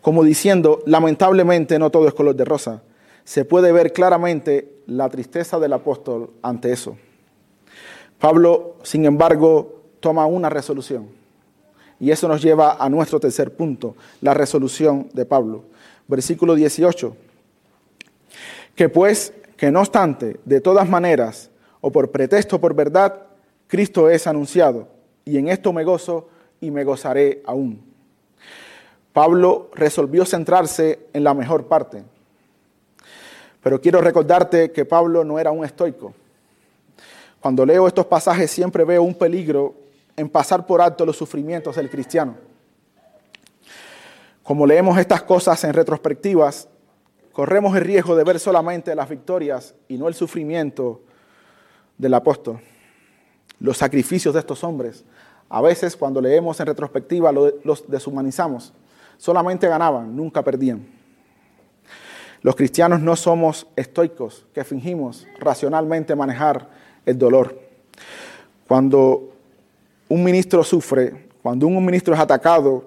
Como 0.00 0.24
diciendo, 0.24 0.82
lamentablemente 0.86 1.78
no 1.78 1.90
todo 1.90 2.08
es 2.08 2.14
color 2.14 2.34
de 2.34 2.44
rosa. 2.44 2.82
Se 3.24 3.44
puede 3.44 3.72
ver 3.72 3.92
claramente 3.92 4.76
la 4.86 5.08
tristeza 5.08 5.58
del 5.58 5.72
apóstol 5.72 6.30
ante 6.42 6.72
eso. 6.72 6.96
Pablo, 8.18 8.76
sin 8.82 9.04
embargo, 9.04 9.82
toma 10.00 10.26
una 10.26 10.48
resolución. 10.48 11.08
Y 11.98 12.10
eso 12.10 12.28
nos 12.28 12.42
lleva 12.42 12.76
a 12.78 12.88
nuestro 12.88 13.18
tercer 13.18 13.54
punto, 13.54 13.96
la 14.20 14.34
resolución 14.34 15.08
de 15.12 15.24
Pablo. 15.24 15.64
Versículo 16.06 16.54
18. 16.54 17.16
Que 18.74 18.88
pues, 18.88 19.32
que 19.56 19.70
no 19.70 19.80
obstante, 19.80 20.38
de 20.44 20.60
todas 20.60 20.88
maneras, 20.88 21.50
o 21.80 21.90
por 21.90 22.10
pretexto 22.10 22.56
o 22.56 22.60
por 22.60 22.74
verdad, 22.74 23.22
Cristo 23.66 24.10
es 24.10 24.26
anunciado, 24.26 24.88
y 25.24 25.38
en 25.38 25.48
esto 25.48 25.72
me 25.72 25.84
gozo 25.84 26.28
y 26.60 26.70
me 26.70 26.84
gozaré 26.84 27.42
aún. 27.46 27.82
Pablo 29.12 29.70
resolvió 29.74 30.26
centrarse 30.26 31.08
en 31.12 31.24
la 31.24 31.32
mejor 31.32 31.66
parte. 31.66 32.02
Pero 33.62 33.80
quiero 33.80 34.00
recordarte 34.00 34.70
que 34.70 34.84
Pablo 34.84 35.24
no 35.24 35.38
era 35.38 35.50
un 35.50 35.64
estoico. 35.64 36.14
Cuando 37.40 37.64
leo 37.64 37.86
estos 37.86 38.06
pasajes 38.06 38.50
siempre 38.50 38.84
veo 38.84 39.02
un 39.02 39.14
peligro 39.14 39.74
en 40.16 40.28
pasar 40.28 40.66
por 40.66 40.80
alto 40.80 41.06
los 41.06 41.16
sufrimientos 41.16 41.76
del 41.76 41.90
cristiano. 41.90 42.36
Como 44.42 44.66
leemos 44.66 44.98
estas 44.98 45.22
cosas 45.22 45.64
en 45.64 45.72
retrospectivas, 45.72 46.68
corremos 47.36 47.76
el 47.76 47.84
riesgo 47.84 48.16
de 48.16 48.24
ver 48.24 48.40
solamente 48.40 48.94
las 48.94 49.10
victorias 49.10 49.74
y 49.88 49.98
no 49.98 50.08
el 50.08 50.14
sufrimiento 50.14 51.02
del 51.98 52.14
apóstol, 52.14 52.60
los 53.60 53.76
sacrificios 53.76 54.32
de 54.32 54.40
estos 54.40 54.64
hombres. 54.64 55.04
A 55.50 55.60
veces 55.60 55.98
cuando 55.98 56.18
leemos 56.22 56.58
en 56.60 56.66
retrospectiva 56.66 57.32
los 57.32 57.86
deshumanizamos. 57.88 58.72
Solamente 59.18 59.68
ganaban, 59.68 60.16
nunca 60.16 60.42
perdían. 60.42 60.86
Los 62.40 62.56
cristianos 62.56 63.02
no 63.02 63.14
somos 63.16 63.66
estoicos 63.76 64.46
que 64.54 64.64
fingimos 64.64 65.26
racionalmente 65.38 66.16
manejar 66.16 66.70
el 67.04 67.18
dolor. 67.18 67.60
Cuando 68.66 69.34
un 70.08 70.24
ministro 70.24 70.64
sufre, 70.64 71.28
cuando 71.42 71.66
un 71.66 71.84
ministro 71.84 72.14
es 72.14 72.20
atacado, 72.20 72.86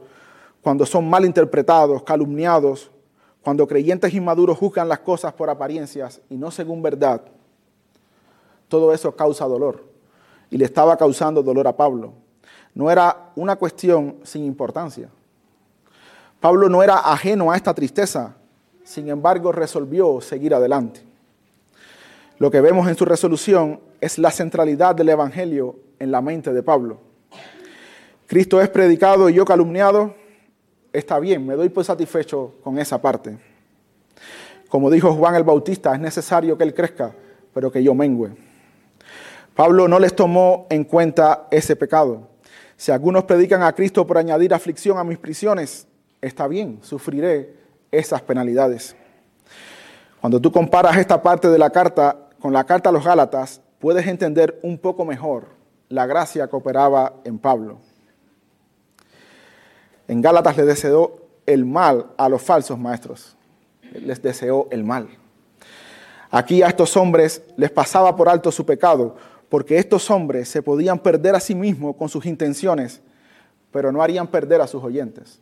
cuando 0.63 0.87
son 0.87 1.07
mal 1.07 1.23
interpretados, 1.23 2.01
calumniados, 2.01 2.89
cuando 3.43 3.67
creyentes 3.67 4.13
inmaduros 4.13 4.57
juzgan 4.57 4.89
las 4.89 4.99
cosas 4.99 5.33
por 5.33 5.49
apariencias 5.49 6.21
y 6.29 6.35
no 6.35 6.51
según 6.51 6.81
verdad, 6.81 7.21
todo 8.67 8.93
eso 8.93 9.15
causa 9.15 9.45
dolor. 9.45 9.83
Y 10.51 10.57
le 10.57 10.65
estaba 10.65 10.97
causando 10.97 11.43
dolor 11.43 11.67
a 11.67 11.75
Pablo. 11.75 12.13
No 12.73 12.89
era 12.89 13.31
una 13.35 13.55
cuestión 13.55 14.17
sin 14.23 14.43
importancia. 14.45 15.09
Pablo 16.39 16.69
no 16.69 16.81
era 16.81 16.99
ajeno 16.99 17.51
a 17.51 17.55
esta 17.55 17.73
tristeza, 17.73 18.35
sin 18.83 19.09
embargo 19.09 19.51
resolvió 19.51 20.21
seguir 20.21 20.53
adelante. 20.53 21.01
Lo 22.37 22.49
que 22.49 22.61
vemos 22.61 22.87
en 22.87 22.95
su 22.95 23.03
resolución 23.03 23.81
es 23.99 24.17
la 24.17 24.31
centralidad 24.31 24.95
del 24.95 25.09
Evangelio 25.09 25.75
en 25.99 26.11
la 26.11 26.21
mente 26.21 26.53
de 26.53 26.63
Pablo. 26.63 26.97
Cristo 28.27 28.61
es 28.61 28.69
predicado 28.69 29.29
y 29.29 29.33
yo 29.33 29.43
calumniado, 29.43 30.15
está 30.93 31.19
bien, 31.19 31.45
me 31.45 31.55
doy 31.55 31.69
por 31.69 31.83
satisfecho 31.83 32.55
con 32.63 32.77
esa 32.79 33.01
parte. 33.01 33.37
Como 34.69 34.89
dijo 34.91 35.13
Juan 35.13 35.35
el 35.35 35.43
Bautista, 35.43 35.93
es 35.93 35.99
necesario 35.99 36.57
que 36.57 36.63
Él 36.63 36.73
crezca, 36.73 37.11
pero 37.53 37.71
que 37.71 37.83
yo 37.83 37.95
mengüe. 37.95 38.31
Pablo 39.55 39.87
no 39.87 39.99
les 39.99 40.15
tomó 40.15 40.67
en 40.69 40.83
cuenta 40.83 41.47
ese 41.51 41.75
pecado. 41.75 42.29
Si 42.77 42.91
algunos 42.91 43.25
predican 43.25 43.61
a 43.63 43.73
Cristo 43.73 44.07
por 44.07 44.17
añadir 44.17 44.53
aflicción 44.53 44.97
a 44.97 45.03
mis 45.03 45.17
prisiones, 45.17 45.87
está 46.21 46.47
bien, 46.47 46.79
sufriré 46.81 47.55
esas 47.91 48.21
penalidades. 48.21 48.95
Cuando 50.21 50.39
tú 50.39 50.51
comparas 50.51 50.97
esta 50.97 51.21
parte 51.21 51.49
de 51.49 51.57
la 51.57 51.71
carta 51.71 52.29
con 52.39 52.53
la 52.53 52.63
carta 52.63 52.89
a 52.89 52.91
los 52.93 53.03
Gálatas, 53.03 53.61
puedes 53.79 54.07
entender 54.07 54.59
un 54.63 54.77
poco 54.77 55.03
mejor 55.03 55.47
la 55.89 56.05
gracia 56.05 56.47
que 56.47 56.55
operaba 56.55 57.15
en 57.23 57.39
Pablo. 57.39 57.79
En 60.09 60.23
Gálatas 60.23 60.57
le 60.57 60.65
deseó 60.65 61.19
el 61.45 61.65
mal 61.65 62.07
a 62.17 62.27
los 62.29 62.41
falsos 62.41 62.79
maestros. 62.79 63.37
Les 63.93 64.19
deseó 64.19 64.67
el 64.71 64.83
mal. 64.83 65.07
Aquí 66.31 66.63
a 66.63 66.67
estos 66.67 66.97
hombres 66.97 67.43
les 67.57 67.69
pasaba 67.69 68.15
por 68.15 68.27
alto 68.27 68.51
su 68.51 68.65
pecado, 68.65 69.17
porque 69.49 69.77
estos 69.77 70.09
hombres 70.09 70.49
se 70.49 70.63
podían 70.63 70.97
perder 70.97 71.35
a 71.35 71.39
sí 71.39 71.53
mismos 71.53 71.95
con 71.95 72.09
sus 72.09 72.25
intenciones, 72.25 73.01
pero 73.71 73.91
no 73.91 74.01
harían 74.01 74.25
perder 74.25 74.61
a 74.61 74.67
sus 74.67 74.83
oyentes. 74.83 75.39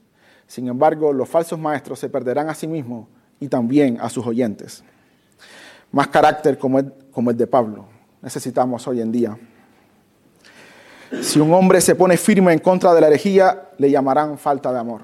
Sin 0.47 0.67
embargo, 0.67 1.13
los 1.13 1.29
falsos 1.29 1.57
maestros 1.57 1.99
se 1.99 2.09
perderán 2.09 2.49
a 2.49 2.53
sí 2.53 2.67
mismos 2.67 3.07
y 3.39 3.47
también 3.47 3.97
a 4.01 4.09
sus 4.09 4.27
oyentes. 4.27 4.83
Más 5.93 6.09
carácter 6.09 6.57
como 6.57 6.79
el, 6.79 6.91
como 7.13 7.31
el 7.31 7.37
de 7.37 7.47
Pablo 7.47 7.85
necesitamos 8.21 8.85
hoy 8.85 8.99
en 8.99 9.13
día. 9.13 9.37
Si 11.21 11.39
un 11.39 11.53
hombre 11.53 11.79
se 11.79 11.95
pone 11.95 12.17
firme 12.17 12.51
en 12.53 12.59
contra 12.59 12.93
de 12.93 13.01
la 13.01 13.07
herejía, 13.07 13.69
le 13.77 13.89
llamarán 13.89 14.37
falta 14.37 14.73
de 14.73 14.79
amor. 14.79 15.01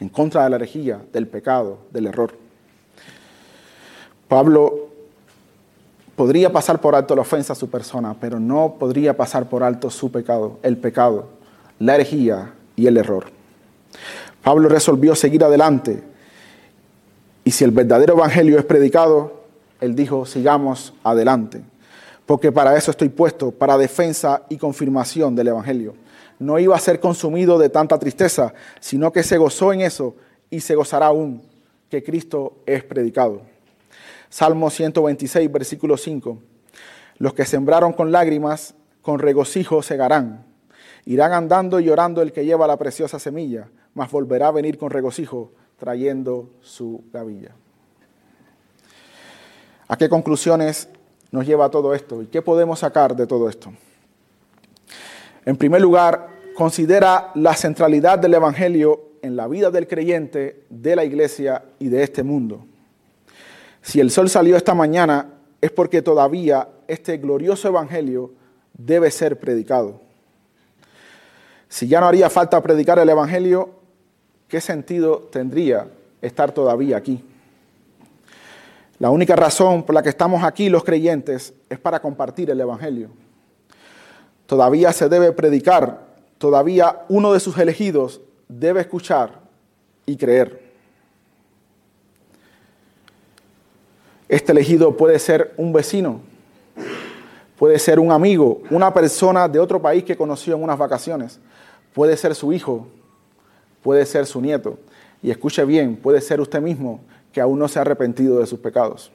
En 0.00 0.08
contra 0.08 0.44
de 0.44 0.50
la 0.50 0.56
herejía, 0.56 1.00
del 1.12 1.26
pecado, 1.26 1.78
del 1.90 2.06
error. 2.06 2.32
Pablo 4.28 4.88
podría 6.14 6.52
pasar 6.52 6.80
por 6.80 6.94
alto 6.94 7.16
la 7.16 7.22
ofensa 7.22 7.54
a 7.54 7.56
su 7.56 7.68
persona, 7.68 8.14
pero 8.20 8.38
no 8.38 8.76
podría 8.78 9.16
pasar 9.16 9.48
por 9.48 9.62
alto 9.62 9.90
su 9.90 10.12
pecado, 10.12 10.58
el 10.62 10.76
pecado, 10.76 11.28
la 11.80 11.96
herejía 11.96 12.52
y 12.76 12.86
el 12.86 12.96
error. 12.96 13.26
Pablo 14.42 14.68
resolvió 14.68 15.14
seguir 15.14 15.42
adelante 15.42 16.02
y 17.42 17.50
si 17.50 17.64
el 17.64 17.72
verdadero 17.72 18.14
evangelio 18.14 18.58
es 18.58 18.64
predicado, 18.64 19.44
él 19.80 19.94
dijo, 19.96 20.24
sigamos 20.24 20.94
adelante 21.02 21.62
porque 22.26 22.52
para 22.52 22.76
eso 22.76 22.90
estoy 22.90 23.08
puesto, 23.10 23.50
para 23.50 23.76
defensa 23.76 24.42
y 24.48 24.56
confirmación 24.56 25.34
del 25.34 25.48
Evangelio. 25.48 25.94
No 26.38 26.58
iba 26.58 26.74
a 26.74 26.80
ser 26.80 27.00
consumido 27.00 27.58
de 27.58 27.68
tanta 27.68 27.98
tristeza, 27.98 28.54
sino 28.80 29.12
que 29.12 29.22
se 29.22 29.36
gozó 29.36 29.72
en 29.72 29.82
eso 29.82 30.16
y 30.50 30.60
se 30.60 30.74
gozará 30.74 31.06
aún 31.06 31.42
que 31.90 32.02
Cristo 32.02 32.58
es 32.66 32.82
predicado. 32.82 33.42
Salmo 34.28 34.70
126, 34.70 35.52
versículo 35.52 35.96
5. 35.96 36.38
Los 37.18 37.34
que 37.34 37.44
sembraron 37.44 37.92
con 37.92 38.10
lágrimas, 38.10 38.74
con 39.02 39.20
regocijo 39.20 39.82
segarán. 39.82 40.44
Irán 41.04 41.32
andando 41.32 41.78
y 41.78 41.84
llorando 41.84 42.22
el 42.22 42.32
que 42.32 42.44
lleva 42.44 42.66
la 42.66 42.78
preciosa 42.78 43.18
semilla, 43.18 43.68
mas 43.92 44.10
volverá 44.10 44.48
a 44.48 44.52
venir 44.52 44.78
con 44.78 44.90
regocijo 44.90 45.52
trayendo 45.78 46.50
su 46.62 47.04
gavilla. 47.12 47.54
¿A 49.86 49.96
qué 49.96 50.08
conclusiones 50.08 50.88
nos 51.34 51.44
lleva 51.44 51.68
todo 51.68 51.94
esto? 51.94 52.22
¿Y 52.22 52.26
qué 52.26 52.42
podemos 52.42 52.78
sacar 52.78 53.16
de 53.16 53.26
todo 53.26 53.48
esto? 53.48 53.72
En 55.44 55.56
primer 55.56 55.82
lugar, 55.82 56.28
considera 56.54 57.32
la 57.34 57.54
centralidad 57.54 58.20
del 58.20 58.34
Evangelio 58.34 59.08
en 59.20 59.34
la 59.34 59.48
vida 59.48 59.72
del 59.72 59.88
creyente, 59.88 60.62
de 60.70 60.94
la 60.94 61.04
iglesia 61.04 61.64
y 61.80 61.88
de 61.88 62.04
este 62.04 62.22
mundo. 62.22 62.64
Si 63.82 63.98
el 63.98 64.12
sol 64.12 64.30
salió 64.30 64.56
esta 64.56 64.74
mañana 64.74 65.26
es 65.60 65.72
porque 65.72 66.02
todavía 66.02 66.68
este 66.86 67.16
glorioso 67.16 67.66
Evangelio 67.66 68.30
debe 68.72 69.10
ser 69.10 69.40
predicado. 69.40 70.00
Si 71.68 71.88
ya 71.88 71.98
no 71.98 72.06
haría 72.06 72.30
falta 72.30 72.62
predicar 72.62 73.00
el 73.00 73.08
Evangelio, 73.08 73.70
¿qué 74.46 74.60
sentido 74.60 75.18
tendría 75.32 75.88
estar 76.22 76.52
todavía 76.52 76.96
aquí? 76.96 77.24
La 79.04 79.10
única 79.10 79.36
razón 79.36 79.82
por 79.82 79.94
la 79.94 80.02
que 80.02 80.08
estamos 80.08 80.42
aquí 80.42 80.70
los 80.70 80.82
creyentes 80.82 81.52
es 81.68 81.78
para 81.78 82.00
compartir 82.00 82.48
el 82.48 82.58
Evangelio. 82.58 83.10
Todavía 84.46 84.94
se 84.94 85.10
debe 85.10 85.30
predicar, 85.32 86.06
todavía 86.38 87.02
uno 87.10 87.34
de 87.34 87.38
sus 87.38 87.58
elegidos 87.58 88.22
debe 88.48 88.80
escuchar 88.80 89.42
y 90.06 90.16
creer. 90.16 90.58
Este 94.26 94.52
elegido 94.52 94.96
puede 94.96 95.18
ser 95.18 95.52
un 95.58 95.70
vecino, 95.74 96.22
puede 97.58 97.78
ser 97.78 98.00
un 98.00 98.10
amigo, 98.10 98.62
una 98.70 98.94
persona 98.94 99.46
de 99.48 99.58
otro 99.58 99.82
país 99.82 100.02
que 100.02 100.16
conoció 100.16 100.56
en 100.56 100.62
unas 100.62 100.78
vacaciones, 100.78 101.38
puede 101.92 102.16
ser 102.16 102.34
su 102.34 102.54
hijo, 102.54 102.88
puede 103.82 104.06
ser 104.06 104.24
su 104.24 104.40
nieto. 104.40 104.78
Y 105.22 105.30
escuche 105.30 105.62
bien, 105.66 105.94
puede 105.94 106.22
ser 106.22 106.40
usted 106.40 106.62
mismo 106.62 107.00
que 107.34 107.40
aún 107.40 107.58
no 107.58 107.66
se 107.66 107.80
ha 107.80 107.82
arrepentido 107.82 108.38
de 108.38 108.46
sus 108.46 108.60
pecados. 108.60 109.10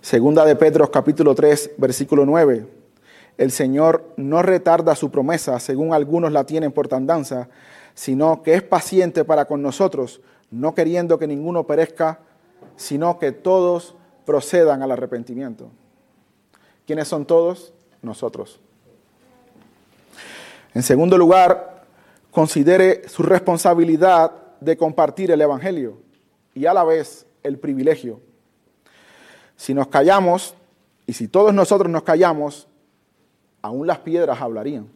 Segunda 0.00 0.44
de 0.44 0.54
Pedro 0.54 0.88
capítulo 0.88 1.34
3, 1.34 1.72
versículo 1.76 2.24
9. 2.24 2.64
El 3.36 3.50
Señor 3.50 4.12
no 4.16 4.40
retarda 4.40 4.94
su 4.94 5.10
promesa, 5.10 5.58
según 5.58 5.92
algunos 5.92 6.30
la 6.30 6.44
tienen 6.44 6.70
por 6.70 6.86
tandanza, 6.86 7.48
sino 7.94 8.44
que 8.44 8.54
es 8.54 8.62
paciente 8.62 9.24
para 9.24 9.46
con 9.46 9.62
nosotros, 9.62 10.20
no 10.52 10.72
queriendo 10.72 11.18
que 11.18 11.26
ninguno 11.26 11.66
perezca, 11.66 12.20
sino 12.76 13.18
que 13.18 13.32
todos 13.32 13.96
procedan 14.24 14.80
al 14.82 14.92
arrepentimiento. 14.92 15.70
¿Quiénes 16.86 17.08
son 17.08 17.26
todos? 17.26 17.72
Nosotros. 18.00 18.60
En 20.72 20.84
segundo 20.84 21.18
lugar, 21.18 21.84
considere 22.30 23.08
su 23.08 23.24
responsabilidad 23.24 24.30
de 24.60 24.76
compartir 24.76 25.32
el 25.32 25.40
Evangelio 25.40 26.09
y 26.60 26.66
a 26.66 26.74
la 26.74 26.84
vez 26.84 27.24
el 27.42 27.58
privilegio. 27.58 28.20
Si 29.56 29.72
nos 29.72 29.86
callamos, 29.86 30.54
y 31.06 31.14
si 31.14 31.26
todos 31.26 31.54
nosotros 31.54 31.90
nos 31.90 32.02
callamos, 32.02 32.68
aún 33.62 33.86
las 33.86 34.00
piedras 34.00 34.42
hablarían. 34.42 34.86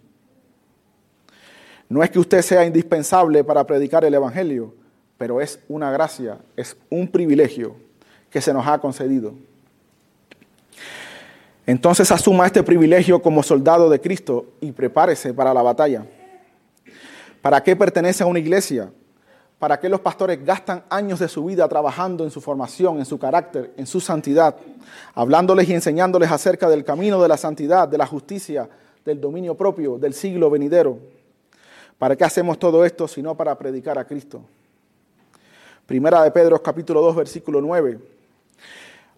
No 1.89 2.03
es 2.03 2.11
que 2.11 2.19
usted 2.19 2.43
sea 2.43 2.67
indispensable 2.67 3.43
para 3.45 3.67
predicar 3.67 4.05
el 4.05 4.13
Evangelio, 4.13 4.75
pero 5.17 5.41
es 5.41 5.59
una 5.69 5.91
gracia, 5.91 6.39
es 6.55 6.77
un 6.91 7.09
privilegio 7.09 7.77
que 8.29 8.43
se 8.43 8.53
nos 8.53 8.67
ha 8.67 8.79
concedido. 8.79 9.33
Entonces 11.65 12.11
asuma 12.11 12.45
este 12.45 12.63
privilegio 12.63 13.23
como 13.23 13.43
soldado 13.43 13.89
de 13.89 14.03
Cristo 14.03 14.53
y 14.61 14.73
prepárese 14.73 15.33
para 15.33 15.55
la 15.55 15.63
batalla. 15.63 16.05
¿Para 17.41 17.63
qué 17.63 17.75
pertenece 17.75 18.23
a 18.23 18.27
una 18.27 18.39
iglesia? 18.39 18.91
¿Para 19.65 19.81
qué 19.81 19.89
los 19.89 20.01
pastores 20.01 20.45
gastan 20.45 20.85
años 20.91 21.21
de 21.21 21.27
su 21.27 21.43
vida 21.47 21.67
trabajando 21.67 22.23
en 22.23 22.31
su 22.31 22.43
formación, 22.43 22.99
en 22.99 23.07
su 23.07 23.19
carácter, 23.19 23.73
en 23.79 23.87
su 23.87 23.99
santidad, 23.99 24.55
hablándoles 25.15 25.67
y 25.71 25.73
enseñándoles 25.73 26.31
acerca 26.31 26.69
del 26.69 26.85
camino 26.85 27.23
de 27.23 27.29
la 27.29 27.39
santidad, 27.39 27.89
de 27.89 27.97
la 27.97 28.07
justicia, 28.07 28.69
del 29.07 29.23
dominio 29.23 29.55
propio, 29.55 29.97
del 29.97 30.13
siglo 30.13 30.51
venidero? 30.51 30.99
¿Para 31.97 32.15
qué 32.15 32.25
hacemos 32.25 32.59
todo 32.59 32.85
esto 32.85 33.09
sino 33.09 33.35
para 33.39 33.57
predicar 33.57 33.99
a 33.99 34.07
Cristo? 34.07 34.43
Primera 35.87 36.23
de 36.23 36.31
Pedro 36.31 36.63
capítulo 36.63 37.01
2 37.01 37.17
versículo 37.17 37.63
9. 37.63 37.99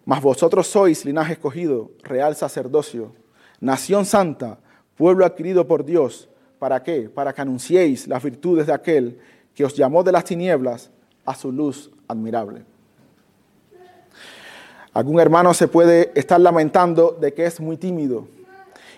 Mas 0.05 0.21
vosotros 0.21 0.65
sois 0.65 1.03
linaje 1.03 1.33
escogido, 1.33 1.91
real 2.03 2.37
sacerdocio, 2.37 3.11
nación 3.59 4.05
santa, 4.05 4.59
pueblo 4.95 5.25
adquirido 5.25 5.67
por 5.67 5.83
Dios. 5.83 6.29
¿Para 6.57 6.81
qué? 6.83 7.09
Para 7.09 7.33
que 7.33 7.41
anunciéis 7.41 8.07
las 8.07 8.23
virtudes 8.23 8.65
de 8.65 8.73
aquel 8.73 9.19
que 9.57 9.65
os 9.65 9.73
llamó 9.73 10.03
de 10.03 10.11
las 10.11 10.23
tinieblas 10.23 10.91
a 11.25 11.33
su 11.33 11.51
luz 11.51 11.89
admirable. 12.07 12.61
Algún 14.93 15.19
hermano 15.19 15.51
se 15.55 15.67
puede 15.67 16.11
estar 16.13 16.39
lamentando 16.39 17.17
de 17.19 17.33
que 17.33 17.47
es 17.47 17.59
muy 17.59 17.75
tímido 17.75 18.27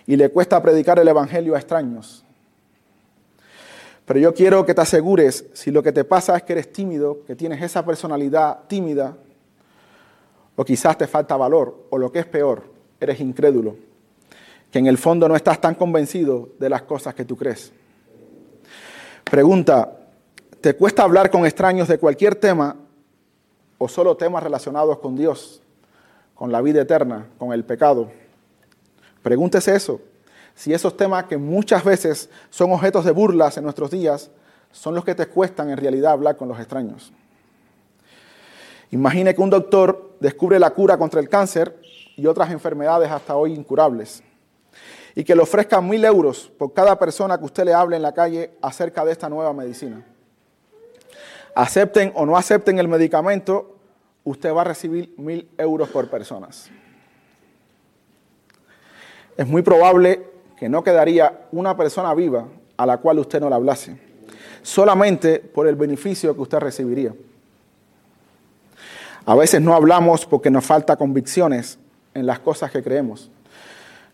y 0.06 0.16
le 0.16 0.28
cuesta 0.28 0.62
predicar 0.62 0.98
el 0.98 1.08
Evangelio 1.08 1.54
a 1.54 1.58
extraños. 1.58 2.26
Pero 4.04 4.20
yo 4.20 4.34
quiero 4.34 4.66
que 4.66 4.74
te 4.74 4.82
asegures, 4.82 5.46
si 5.54 5.70
lo 5.70 5.82
que 5.82 5.92
te 5.92 6.04
pasa 6.04 6.36
es 6.36 6.42
que 6.42 6.52
eres 6.52 6.70
tímido, 6.70 7.24
que 7.24 7.34
tienes 7.34 7.62
esa 7.62 7.82
personalidad 7.82 8.64
tímida, 8.66 9.16
o 10.56 10.62
quizás 10.62 10.98
te 10.98 11.06
falta 11.06 11.38
valor, 11.38 11.86
o 11.88 11.96
lo 11.96 12.12
que 12.12 12.18
es 12.18 12.26
peor, 12.26 12.64
eres 13.00 13.18
incrédulo, 13.18 13.76
que 14.70 14.78
en 14.78 14.88
el 14.88 14.98
fondo 14.98 15.26
no 15.26 15.36
estás 15.36 15.58
tan 15.58 15.74
convencido 15.74 16.50
de 16.58 16.68
las 16.68 16.82
cosas 16.82 17.14
que 17.14 17.24
tú 17.24 17.34
crees. 17.34 17.72
Pregunta, 19.24 19.99
¿Te 20.60 20.76
cuesta 20.76 21.04
hablar 21.04 21.30
con 21.30 21.46
extraños 21.46 21.88
de 21.88 21.96
cualquier 21.96 22.34
tema 22.34 22.76
o 23.78 23.88
solo 23.88 24.14
temas 24.18 24.42
relacionados 24.42 24.98
con 24.98 25.16
Dios, 25.16 25.62
con 26.34 26.52
la 26.52 26.60
vida 26.60 26.82
eterna, 26.82 27.28
con 27.38 27.54
el 27.54 27.64
pecado? 27.64 28.10
Pregúntese 29.22 29.74
eso. 29.74 30.02
Si 30.54 30.74
esos 30.74 30.98
temas 30.98 31.24
que 31.24 31.38
muchas 31.38 31.82
veces 31.82 32.28
son 32.50 32.72
objetos 32.72 33.06
de 33.06 33.10
burlas 33.10 33.56
en 33.56 33.64
nuestros 33.64 33.90
días, 33.90 34.30
son 34.70 34.94
los 34.94 35.02
que 35.02 35.14
te 35.14 35.28
cuestan 35.28 35.70
en 35.70 35.78
realidad 35.78 36.12
hablar 36.12 36.36
con 36.36 36.48
los 36.48 36.58
extraños. 36.58 37.10
Imagine 38.90 39.34
que 39.34 39.40
un 39.40 39.48
doctor 39.48 40.16
descubre 40.20 40.58
la 40.58 40.72
cura 40.72 40.98
contra 40.98 41.20
el 41.20 41.30
cáncer 41.30 41.80
y 42.16 42.26
otras 42.26 42.50
enfermedades 42.50 43.10
hasta 43.10 43.34
hoy 43.34 43.54
incurables 43.54 44.22
y 45.14 45.24
que 45.24 45.34
le 45.34 45.40
ofrezca 45.40 45.80
mil 45.80 46.04
euros 46.04 46.52
por 46.58 46.74
cada 46.74 46.98
persona 46.98 47.38
que 47.38 47.46
usted 47.46 47.64
le 47.64 47.72
hable 47.72 47.96
en 47.96 48.02
la 48.02 48.12
calle 48.12 48.58
acerca 48.60 49.06
de 49.06 49.12
esta 49.12 49.30
nueva 49.30 49.54
medicina 49.54 50.04
acepten 51.54 52.12
o 52.14 52.26
no 52.26 52.36
acepten 52.36 52.78
el 52.78 52.88
medicamento, 52.88 53.76
usted 54.24 54.54
va 54.54 54.62
a 54.62 54.64
recibir 54.64 55.14
mil 55.16 55.48
euros 55.58 55.88
por 55.88 56.08
personas. 56.08 56.70
Es 59.36 59.46
muy 59.46 59.62
probable 59.62 60.22
que 60.58 60.68
no 60.68 60.84
quedaría 60.84 61.46
una 61.52 61.76
persona 61.76 62.12
viva 62.14 62.46
a 62.76 62.86
la 62.86 62.98
cual 62.98 63.18
usted 63.18 63.40
no 63.40 63.48
le 63.48 63.54
hablase, 63.54 63.98
solamente 64.62 65.38
por 65.38 65.66
el 65.66 65.76
beneficio 65.76 66.34
que 66.34 66.42
usted 66.42 66.58
recibiría. 66.58 67.14
A 69.26 69.34
veces 69.34 69.60
no 69.60 69.74
hablamos 69.74 70.26
porque 70.26 70.50
nos 70.50 70.64
falta 70.64 70.96
convicciones 70.96 71.78
en 72.14 72.26
las 72.26 72.38
cosas 72.40 72.70
que 72.70 72.82
creemos. 72.82 73.30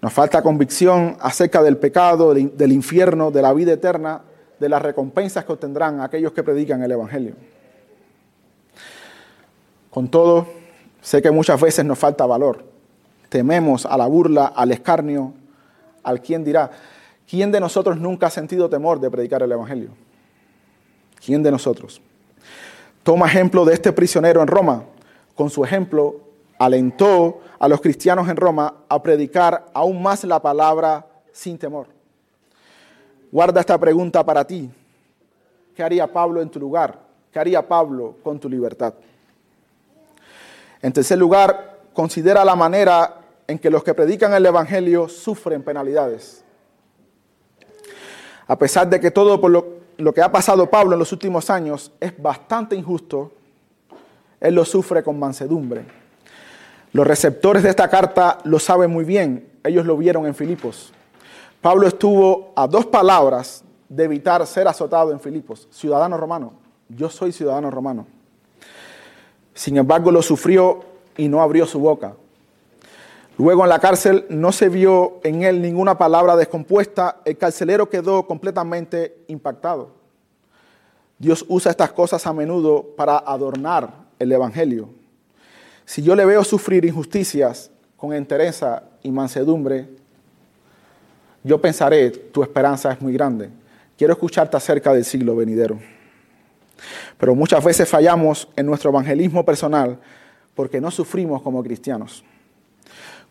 Nos 0.03 0.12
falta 0.12 0.42
convicción 0.42 1.16
acerca 1.20 1.62
del 1.62 1.79
pecado, 1.79 2.35
del 2.35 2.72
infierno, 2.72 3.31
de 3.31 3.42
la 3.42 3.53
vida 3.53 3.72
eterna 3.72 4.22
de 4.58 4.68
las 4.68 4.82
recompensas 4.82 5.44
que 5.44 5.52
obtendrán 5.52 6.00
aquellos 6.00 6.32
que 6.32 6.42
predican 6.42 6.82
el 6.82 6.92
Evangelio. 6.92 7.34
Con 9.90 10.08
todo, 10.08 10.46
sé 11.00 11.22
que 11.22 11.30
muchas 11.30 11.60
veces 11.60 11.84
nos 11.84 11.98
falta 11.98 12.26
valor. 12.26 12.64
Tememos 13.28 13.86
a 13.86 13.96
la 13.96 14.06
burla, 14.06 14.46
al 14.46 14.72
escarnio, 14.72 15.34
al 16.02 16.20
quien 16.20 16.44
dirá. 16.44 16.70
¿Quién 17.28 17.50
de 17.50 17.60
nosotros 17.60 17.98
nunca 17.98 18.28
ha 18.28 18.30
sentido 18.30 18.68
temor 18.68 19.00
de 19.00 19.10
predicar 19.10 19.42
el 19.42 19.52
Evangelio? 19.52 19.90
¿Quién 21.24 21.42
de 21.42 21.50
nosotros? 21.50 22.00
Toma 23.02 23.26
ejemplo 23.26 23.64
de 23.64 23.74
este 23.74 23.92
prisionero 23.92 24.42
en 24.42 24.48
Roma. 24.48 24.84
Con 25.34 25.50
su 25.50 25.64
ejemplo, 25.64 26.20
alentó 26.58 27.40
a 27.58 27.68
los 27.68 27.80
cristianos 27.80 28.28
en 28.28 28.36
Roma 28.36 28.74
a 28.88 29.02
predicar 29.02 29.66
aún 29.74 30.02
más 30.02 30.24
la 30.24 30.40
palabra 30.40 31.06
sin 31.32 31.58
temor. 31.58 31.95
Guarda 33.30 33.60
esta 33.60 33.78
pregunta 33.78 34.24
para 34.24 34.46
ti. 34.46 34.70
¿Qué 35.74 35.82
haría 35.82 36.06
Pablo 36.06 36.40
en 36.40 36.48
tu 36.48 36.58
lugar? 36.58 36.98
¿Qué 37.32 37.38
haría 37.38 37.66
Pablo 37.66 38.16
con 38.22 38.38
tu 38.38 38.48
libertad? 38.48 38.94
En 40.80 40.92
tercer 40.92 41.18
lugar, 41.18 41.80
considera 41.92 42.44
la 42.44 42.54
manera 42.54 43.20
en 43.46 43.58
que 43.58 43.70
los 43.70 43.82
que 43.82 43.94
predican 43.94 44.32
el 44.34 44.46
Evangelio 44.46 45.08
sufren 45.08 45.62
penalidades. 45.62 46.44
A 48.46 48.56
pesar 48.56 48.88
de 48.88 49.00
que 49.00 49.10
todo 49.10 49.36
lo, 49.48 49.66
lo, 49.96 50.14
que 50.14 50.22
ha 50.22 50.30
pasado 50.30 50.70
Pablo 50.70 50.94
en 50.94 50.98
los 50.98 51.12
últimos 51.12 51.50
años 51.50 51.92
es 52.00 52.20
bastante 52.20 52.76
injusto, 52.76 53.32
él 54.40 54.54
lo 54.54 54.64
sufre 54.64 55.02
con 55.02 55.18
mansedumbre. 55.18 55.84
Los 56.92 57.06
receptores 57.06 57.62
de 57.62 57.70
esta 57.70 57.88
carta 57.88 58.38
lo 58.44 58.58
saben 58.58 58.90
muy 58.90 59.04
bien, 59.04 59.48
ellos 59.64 59.84
lo 59.84 59.96
vieron 59.96 60.26
en 60.26 60.34
Filipos. 60.34 60.92
Pablo 61.66 61.88
estuvo 61.88 62.52
a 62.55 62.68
dos 62.68 62.87
palabras 62.87 63.64
de 63.88 64.05
evitar 64.05 64.46
ser 64.46 64.68
azotado 64.68 65.11
en 65.11 65.18
Filipos, 65.18 65.66
ciudadano 65.72 66.16
romano. 66.16 66.52
Yo 66.88 67.11
soy 67.11 67.33
ciudadano 67.33 67.72
romano. 67.72 68.07
Sin 69.52 69.76
embargo, 69.76 70.12
lo 70.12 70.22
sufrió 70.22 70.85
y 71.16 71.26
no 71.26 71.42
abrió 71.42 71.66
su 71.66 71.81
boca. 71.81 72.14
Luego 73.37 73.64
en 73.64 73.70
la 73.70 73.81
cárcel 73.81 74.26
no 74.29 74.52
se 74.52 74.68
vio 74.68 75.18
en 75.24 75.42
él 75.42 75.61
ninguna 75.61 75.98
palabra 75.98 76.37
descompuesta. 76.37 77.16
El 77.24 77.37
carcelero 77.37 77.90
quedó 77.90 78.29
completamente 78.29 79.24
impactado. 79.26 79.90
Dios 81.18 81.44
usa 81.48 81.72
estas 81.72 81.90
cosas 81.90 82.24
a 82.29 82.33
menudo 82.33 82.94
para 82.96 83.18
adornar 83.18 83.90
el 84.20 84.31
Evangelio. 84.31 84.90
Si 85.85 86.00
yo 86.00 86.14
le 86.14 86.26
veo 86.26 86.44
sufrir 86.44 86.85
injusticias 86.85 87.72
con 87.96 88.12
entereza 88.12 88.85
y 89.02 89.11
mansedumbre, 89.11 89.95
yo 91.46 91.61
pensaré, 91.61 92.11
tu 92.11 92.42
esperanza 92.42 92.92
es 92.92 93.00
muy 93.00 93.12
grande. 93.12 93.50
Quiero 93.96 94.12
escucharte 94.12 94.56
acerca 94.56 94.92
del 94.92 95.04
siglo 95.04 95.37
venidero. 95.37 95.78
Pero 97.16 97.35
muchas 97.35 97.64
veces 97.64 97.88
fallamos 97.88 98.48
en 98.56 98.66
nuestro 98.66 98.90
evangelismo 98.90 99.44
personal 99.44 99.98
porque 100.54 100.80
no 100.80 100.90
sufrimos 100.90 101.40
como 101.42 101.62
cristianos. 101.62 102.24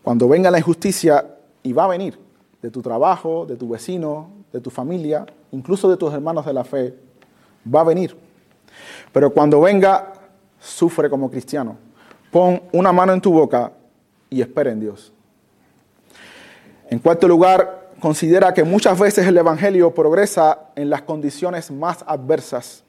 Cuando 0.02 0.28
venga 0.28 0.50
la 0.50 0.58
injusticia, 0.58 1.26
y 1.62 1.72
va 1.72 1.84
a 1.84 1.88
venir, 1.88 2.16
de 2.62 2.70
tu 2.70 2.80
trabajo, 2.80 3.44
de 3.44 3.56
tu 3.56 3.68
vecino, 3.68 4.30
de 4.52 4.60
tu 4.60 4.70
familia, 4.70 5.26
incluso 5.50 5.88
de 5.90 5.96
tus 5.96 6.14
hermanos 6.14 6.46
de 6.46 6.52
la 6.52 6.62
fe, 6.62 6.94
va 7.74 7.80
a 7.80 7.84
venir. 7.84 8.16
Pero 9.12 9.30
cuando 9.30 9.60
venga, 9.60 10.12
sufre 10.60 11.10
como 11.10 11.28
cristiano. 11.28 11.76
Pon 12.30 12.62
una 12.72 12.92
mano 12.92 13.12
en 13.12 13.20
tu 13.20 13.32
boca 13.32 13.72
y 14.30 14.40
espera 14.40 14.70
en 14.70 14.78
Dios. 14.78 15.12
En 16.88 17.00
cuarto 17.00 17.26
lugar, 17.26 17.75
considera 18.00 18.52
que 18.52 18.64
muchas 18.64 18.98
veces 18.98 19.26
el 19.26 19.36
Evangelio 19.36 19.94
progresa 19.94 20.70
en 20.74 20.90
las 20.90 21.02
condiciones 21.02 21.70
más 21.70 22.04
adversas. 22.06 22.82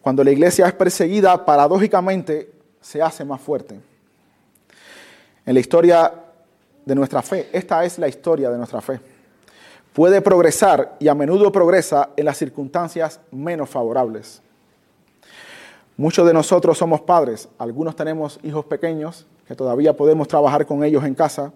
Cuando 0.00 0.24
la 0.24 0.30
iglesia 0.30 0.66
es 0.66 0.72
perseguida, 0.72 1.44
paradójicamente 1.44 2.50
se 2.80 3.00
hace 3.00 3.24
más 3.24 3.40
fuerte. 3.40 3.80
En 5.46 5.54
la 5.54 5.60
historia 5.60 6.12
de 6.84 6.94
nuestra 6.94 7.22
fe, 7.22 7.48
esta 7.52 7.84
es 7.84 7.98
la 7.98 8.08
historia 8.08 8.50
de 8.50 8.58
nuestra 8.58 8.80
fe. 8.80 9.00
Puede 9.92 10.20
progresar 10.20 10.96
y 10.98 11.08
a 11.08 11.14
menudo 11.14 11.52
progresa 11.52 12.10
en 12.16 12.24
las 12.24 12.38
circunstancias 12.38 13.20
menos 13.30 13.68
favorables. 13.68 14.40
Muchos 15.96 16.26
de 16.26 16.32
nosotros 16.32 16.78
somos 16.78 17.02
padres, 17.02 17.48
algunos 17.58 17.94
tenemos 17.94 18.40
hijos 18.42 18.64
pequeños 18.64 19.26
que 19.46 19.54
todavía 19.54 19.94
podemos 19.94 20.26
trabajar 20.26 20.66
con 20.66 20.82
ellos 20.82 21.04
en 21.04 21.14
casa, 21.14 21.52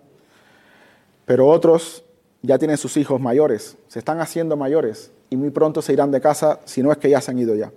pero 1.24 1.48
otros 1.48 2.04
ya 2.46 2.58
tienen 2.58 2.76
sus 2.76 2.96
hijos 2.96 3.20
mayores, 3.20 3.76
se 3.88 3.98
están 3.98 4.20
haciendo 4.20 4.56
mayores 4.56 5.10
y 5.30 5.36
muy 5.36 5.50
pronto 5.50 5.82
se 5.82 5.92
irán 5.92 6.12
de 6.12 6.20
casa 6.20 6.60
si 6.64 6.82
no 6.82 6.92
es 6.92 6.98
que 6.98 7.10
ya 7.10 7.20
se 7.20 7.32
han 7.32 7.38
ido 7.38 7.54
ya. 7.54 7.72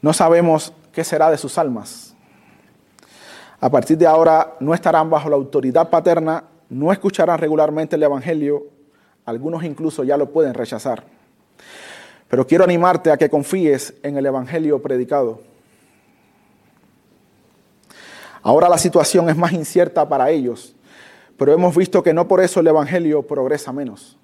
No 0.00 0.12
sabemos 0.12 0.72
qué 0.92 1.02
será 1.02 1.30
de 1.30 1.36
sus 1.36 1.58
almas. 1.58 2.14
A 3.58 3.70
partir 3.70 3.98
de 3.98 4.06
ahora 4.06 4.54
no 4.60 4.72
estarán 4.72 5.10
bajo 5.10 5.28
la 5.28 5.36
autoridad 5.36 5.90
paterna, 5.90 6.44
no 6.68 6.92
escucharán 6.92 7.38
regularmente 7.38 7.96
el 7.96 8.02
Evangelio, 8.02 8.66
algunos 9.24 9.64
incluso 9.64 10.04
ya 10.04 10.16
lo 10.16 10.30
pueden 10.30 10.54
rechazar. 10.54 11.04
Pero 12.28 12.46
quiero 12.46 12.64
animarte 12.64 13.10
a 13.10 13.16
que 13.16 13.28
confíes 13.28 13.94
en 14.02 14.16
el 14.16 14.26
Evangelio 14.26 14.80
predicado. 14.80 15.40
Ahora 18.42 18.68
la 18.68 18.78
situación 18.78 19.28
es 19.28 19.36
más 19.36 19.52
incierta 19.52 20.08
para 20.08 20.30
ellos, 20.30 20.76
pero 21.36 21.52
hemos 21.52 21.76
visto 21.76 22.02
que 22.02 22.12
no 22.12 22.26
por 22.28 22.40
eso 22.40 22.60
el 22.60 22.66
Evangelio 22.66 23.22
progresa 23.22 23.72
menos. 23.72 24.16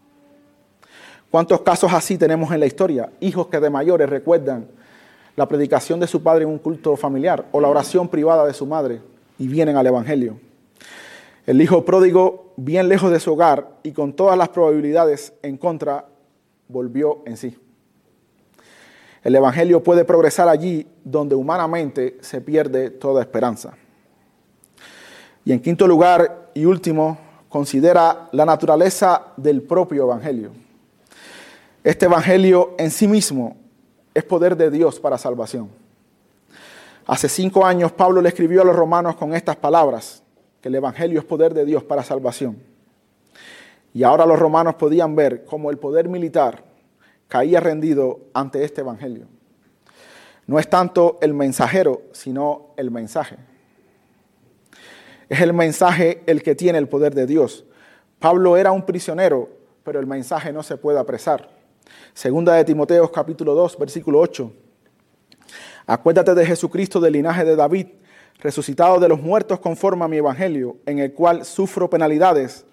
¿Cuántos 1.30 1.62
casos 1.62 1.92
así 1.92 2.18
tenemos 2.18 2.52
en 2.52 2.60
la 2.60 2.66
historia? 2.66 3.10
Hijos 3.20 3.46
que 3.46 3.58
de 3.58 3.70
mayores 3.70 4.08
recuerdan 4.08 4.66
la 5.34 5.48
predicación 5.48 5.98
de 5.98 6.06
su 6.06 6.22
padre 6.22 6.44
en 6.44 6.50
un 6.50 6.58
culto 6.58 6.96
familiar 6.96 7.46
o 7.52 7.60
la 7.60 7.68
oración 7.68 8.08
privada 8.08 8.46
de 8.46 8.52
su 8.52 8.66
madre 8.66 9.00
y 9.38 9.48
vienen 9.48 9.76
al 9.76 9.86
Evangelio. 9.86 10.38
El 11.46 11.60
hijo 11.60 11.84
pródigo, 11.84 12.52
bien 12.56 12.88
lejos 12.88 13.10
de 13.10 13.18
su 13.18 13.32
hogar 13.32 13.78
y 13.82 13.92
con 13.92 14.12
todas 14.12 14.36
las 14.36 14.50
probabilidades 14.50 15.32
en 15.42 15.56
contra, 15.56 16.06
volvió 16.68 17.22
en 17.26 17.36
sí. 17.36 17.56
El 19.24 19.34
Evangelio 19.34 19.82
puede 19.82 20.04
progresar 20.04 20.48
allí 20.48 20.86
donde 21.04 21.34
humanamente 21.34 22.18
se 22.20 22.40
pierde 22.40 22.90
toda 22.90 23.22
esperanza. 23.22 23.74
Y 25.44 25.52
en 25.52 25.60
quinto 25.60 25.86
lugar 25.86 26.50
y 26.54 26.64
último, 26.64 27.18
considera 27.48 28.28
la 28.32 28.46
naturaleza 28.46 29.26
del 29.36 29.62
propio 29.62 30.04
Evangelio. 30.04 30.52
Este 31.84 32.06
Evangelio 32.06 32.74
en 32.78 32.90
sí 32.90 33.08
mismo 33.08 33.56
es 34.14 34.24
poder 34.24 34.56
de 34.56 34.70
Dios 34.70 35.00
para 35.00 35.18
salvación. 35.18 35.68
Hace 37.06 37.28
cinco 37.28 37.66
años 37.66 37.90
Pablo 37.92 38.22
le 38.22 38.28
escribió 38.28 38.62
a 38.62 38.64
los 38.64 38.76
romanos 38.76 39.16
con 39.16 39.34
estas 39.34 39.56
palabras, 39.56 40.22
que 40.60 40.68
el 40.68 40.76
Evangelio 40.76 41.18
es 41.18 41.24
poder 41.24 41.52
de 41.52 41.64
Dios 41.64 41.82
para 41.82 42.04
salvación. 42.04 42.56
Y 43.92 44.04
ahora 44.04 44.24
los 44.24 44.38
romanos 44.38 44.76
podían 44.76 45.16
ver 45.16 45.44
cómo 45.44 45.70
el 45.70 45.78
poder 45.78 46.08
militar 46.08 46.62
caía 47.26 47.60
rendido 47.60 48.20
ante 48.32 48.64
este 48.64 48.82
Evangelio. 48.82 49.26
No 50.46 50.58
es 50.58 50.70
tanto 50.70 51.18
el 51.20 51.34
mensajero, 51.34 52.02
sino 52.12 52.68
el 52.76 52.90
mensaje. 52.90 53.36
Es 55.32 55.40
el 55.40 55.54
mensaje 55.54 56.22
el 56.26 56.42
que 56.42 56.54
tiene 56.54 56.76
el 56.76 56.90
poder 56.90 57.14
de 57.14 57.26
Dios. 57.26 57.64
Pablo 58.18 58.58
era 58.58 58.70
un 58.70 58.84
prisionero, 58.84 59.48
pero 59.82 59.98
el 59.98 60.06
mensaje 60.06 60.52
no 60.52 60.62
se 60.62 60.76
puede 60.76 60.98
apresar. 60.98 61.48
Segunda 62.12 62.52
de 62.52 62.66
Timoteo 62.66 63.10
capítulo 63.10 63.54
2, 63.54 63.78
versículo 63.78 64.20
8. 64.20 64.52
Acuérdate 65.86 66.34
de 66.34 66.44
Jesucristo 66.44 67.00
del 67.00 67.14
linaje 67.14 67.46
de 67.46 67.56
David, 67.56 67.86
resucitado 68.40 69.00
de 69.00 69.08
los 69.08 69.22
muertos 69.22 69.58
conforme 69.58 70.04
a 70.04 70.08
mi 70.08 70.18
evangelio, 70.18 70.76
en 70.84 70.98
el 70.98 71.14
cual 71.14 71.46
sufro 71.46 71.88
penalidades, 71.88 72.66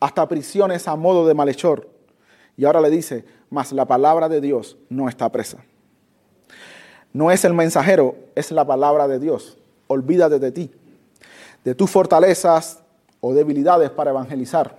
hasta 0.00 0.26
prisiones 0.26 0.88
a 0.88 0.96
modo 0.96 1.28
de 1.28 1.34
malhechor. 1.34 1.88
Y 2.56 2.64
ahora 2.64 2.80
le 2.80 2.90
dice, 2.90 3.24
mas 3.50 3.70
la 3.70 3.84
palabra 3.84 4.28
de 4.28 4.40
Dios 4.40 4.76
no 4.88 5.08
está 5.08 5.30
presa. 5.30 5.58
No 7.12 7.30
es 7.30 7.44
el 7.44 7.54
mensajero, 7.54 8.16
es 8.34 8.50
la 8.50 8.66
palabra 8.66 9.06
de 9.06 9.20
Dios. 9.20 9.58
Olvídate 9.86 10.40
de 10.40 10.50
ti, 10.50 10.72
de 11.64 11.74
tus 11.74 11.90
fortalezas 11.90 12.82
o 13.20 13.34
debilidades 13.34 13.90
para 13.90 14.10
evangelizar. 14.10 14.76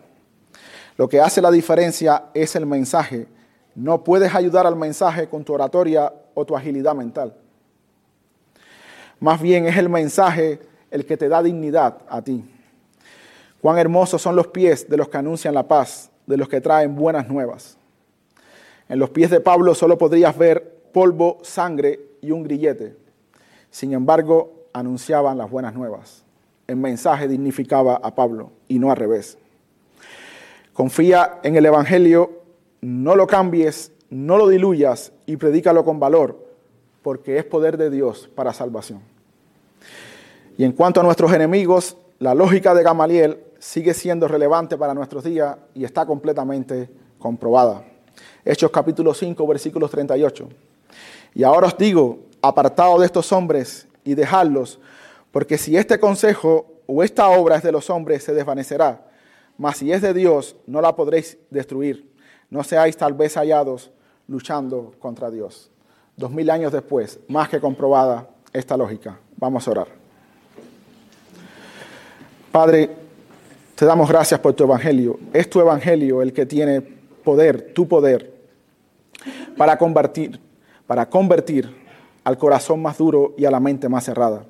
Lo 0.97 1.07
que 1.07 1.19
hace 1.19 1.41
la 1.41 1.51
diferencia 1.51 2.25
es 2.33 2.55
el 2.55 2.65
mensaje. 2.65 3.27
No 3.75 4.03
puedes 4.03 4.33
ayudar 4.35 4.67
al 4.67 4.75
mensaje 4.75 5.27
con 5.27 5.43
tu 5.43 5.53
oratoria 5.53 6.13
o 6.33 6.45
tu 6.45 6.55
agilidad 6.55 6.95
mental. 6.95 7.33
Más 9.19 9.41
bien 9.41 9.67
es 9.67 9.77
el 9.77 9.89
mensaje 9.89 10.59
el 10.89 11.05
que 11.05 11.17
te 11.17 11.29
da 11.29 11.41
dignidad 11.43 11.99
a 12.09 12.21
ti. 12.21 12.43
Cuán 13.61 13.77
hermosos 13.77 14.21
son 14.21 14.35
los 14.35 14.47
pies 14.47 14.89
de 14.89 14.97
los 14.97 15.07
que 15.07 15.17
anuncian 15.17 15.53
la 15.53 15.67
paz, 15.67 16.09
de 16.25 16.37
los 16.37 16.49
que 16.49 16.61
traen 16.61 16.95
buenas 16.95 17.29
nuevas. 17.29 17.77
En 18.89 18.99
los 18.99 19.11
pies 19.11 19.29
de 19.29 19.39
Pablo 19.39 19.75
solo 19.75 19.97
podrías 19.97 20.37
ver 20.37 20.81
polvo, 20.91 21.37
sangre 21.43 21.99
y 22.21 22.31
un 22.31 22.43
grillete. 22.43 22.97
Sin 23.69 23.93
embargo, 23.93 24.67
anunciaban 24.73 25.37
las 25.37 25.49
buenas 25.49 25.73
nuevas. 25.73 26.20
El 26.71 26.77
mensaje 26.77 27.27
dignificaba 27.27 27.95
a 28.01 28.15
Pablo 28.15 28.51
y 28.69 28.79
no 28.79 28.91
al 28.91 28.95
revés. 28.95 29.37
Confía 30.71 31.39
en 31.43 31.57
el 31.57 31.65
Evangelio, 31.65 32.31
no 32.79 33.13
lo 33.17 33.27
cambies, 33.27 33.91
no 34.09 34.37
lo 34.37 34.47
diluyas 34.47 35.11
y 35.25 35.35
predícalo 35.35 35.83
con 35.83 35.99
valor, 35.99 36.47
porque 37.01 37.37
es 37.37 37.43
poder 37.43 37.75
de 37.75 37.89
Dios 37.89 38.29
para 38.33 38.53
salvación. 38.53 39.01
Y 40.57 40.63
en 40.63 40.71
cuanto 40.71 41.01
a 41.01 41.03
nuestros 41.03 41.33
enemigos, 41.33 41.97
la 42.19 42.33
lógica 42.33 42.73
de 42.73 42.83
Gamaliel 42.83 43.43
sigue 43.59 43.93
siendo 43.93 44.29
relevante 44.29 44.77
para 44.77 44.93
nuestros 44.93 45.25
días 45.25 45.57
y 45.75 45.83
está 45.83 46.05
completamente 46.05 46.89
comprobada. 47.19 47.83
Hechos 48.45 48.71
capítulo 48.71 49.13
5, 49.13 49.45
versículos 49.45 49.91
38. 49.91 50.47
Y 51.33 51.43
ahora 51.43 51.67
os 51.67 51.77
digo, 51.77 52.19
apartado 52.41 52.97
de 52.97 53.07
estos 53.07 53.29
hombres 53.33 53.89
y 54.05 54.15
dejadlos, 54.15 54.79
porque 55.31 55.57
si 55.57 55.77
este 55.77 55.99
consejo 55.99 56.81
o 56.87 57.03
esta 57.03 57.29
obra 57.29 57.55
es 57.55 57.63
de 57.63 57.71
los 57.71 57.89
hombres, 57.89 58.23
se 58.23 58.33
desvanecerá, 58.33 59.07
mas 59.57 59.77
si 59.77 59.91
es 59.91 60.01
de 60.01 60.13
Dios, 60.13 60.55
no 60.67 60.81
la 60.81 60.95
podréis 60.95 61.37
destruir. 61.49 62.11
No 62.49 62.63
seáis 62.63 62.97
tal 62.97 63.13
vez 63.13 63.35
hallados 63.35 63.91
luchando 64.27 64.93
contra 64.99 65.31
Dios. 65.31 65.71
Dos 66.17 66.31
mil 66.31 66.49
años 66.49 66.71
después, 66.71 67.19
más 67.27 67.47
que 67.47 67.59
comprobada 67.59 68.27
esta 68.51 68.75
lógica. 68.75 69.19
Vamos 69.37 69.67
a 69.67 69.71
orar. 69.71 69.87
Padre, 72.51 72.89
te 73.75 73.85
damos 73.85 74.09
gracias 74.09 74.39
por 74.39 74.53
tu 74.53 74.65
evangelio. 74.65 75.17
Es 75.31 75.49
tu 75.49 75.61
evangelio 75.61 76.21
el 76.21 76.33
que 76.33 76.45
tiene 76.45 76.81
poder, 76.81 77.73
tu 77.73 77.87
poder, 77.87 78.33
para 79.55 79.77
convertir, 79.77 80.39
para 80.85 81.09
convertir 81.09 81.73
al 82.23 82.37
corazón 82.37 82.81
más 82.81 82.97
duro 82.97 83.33
y 83.37 83.45
a 83.45 83.51
la 83.51 83.59
mente 83.59 83.87
más 83.87 84.03
cerrada. 84.03 84.45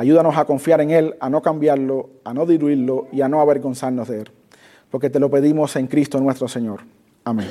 Ayúdanos 0.00 0.38
a 0.38 0.46
confiar 0.46 0.80
en 0.80 0.92
Él, 0.92 1.14
a 1.20 1.28
no 1.28 1.42
cambiarlo, 1.42 2.08
a 2.24 2.32
no 2.32 2.46
diluirlo 2.46 3.08
y 3.12 3.20
a 3.20 3.28
no 3.28 3.38
avergonzarnos 3.42 4.08
de 4.08 4.20
Él. 4.20 4.30
porque 4.90 5.10
te 5.10 5.20
lo 5.20 5.30
pedimos 5.30 5.76
en 5.76 5.88
Cristo 5.88 6.18
nuestro 6.18 6.48
Señor. 6.48 6.80
Amén. 7.22 7.46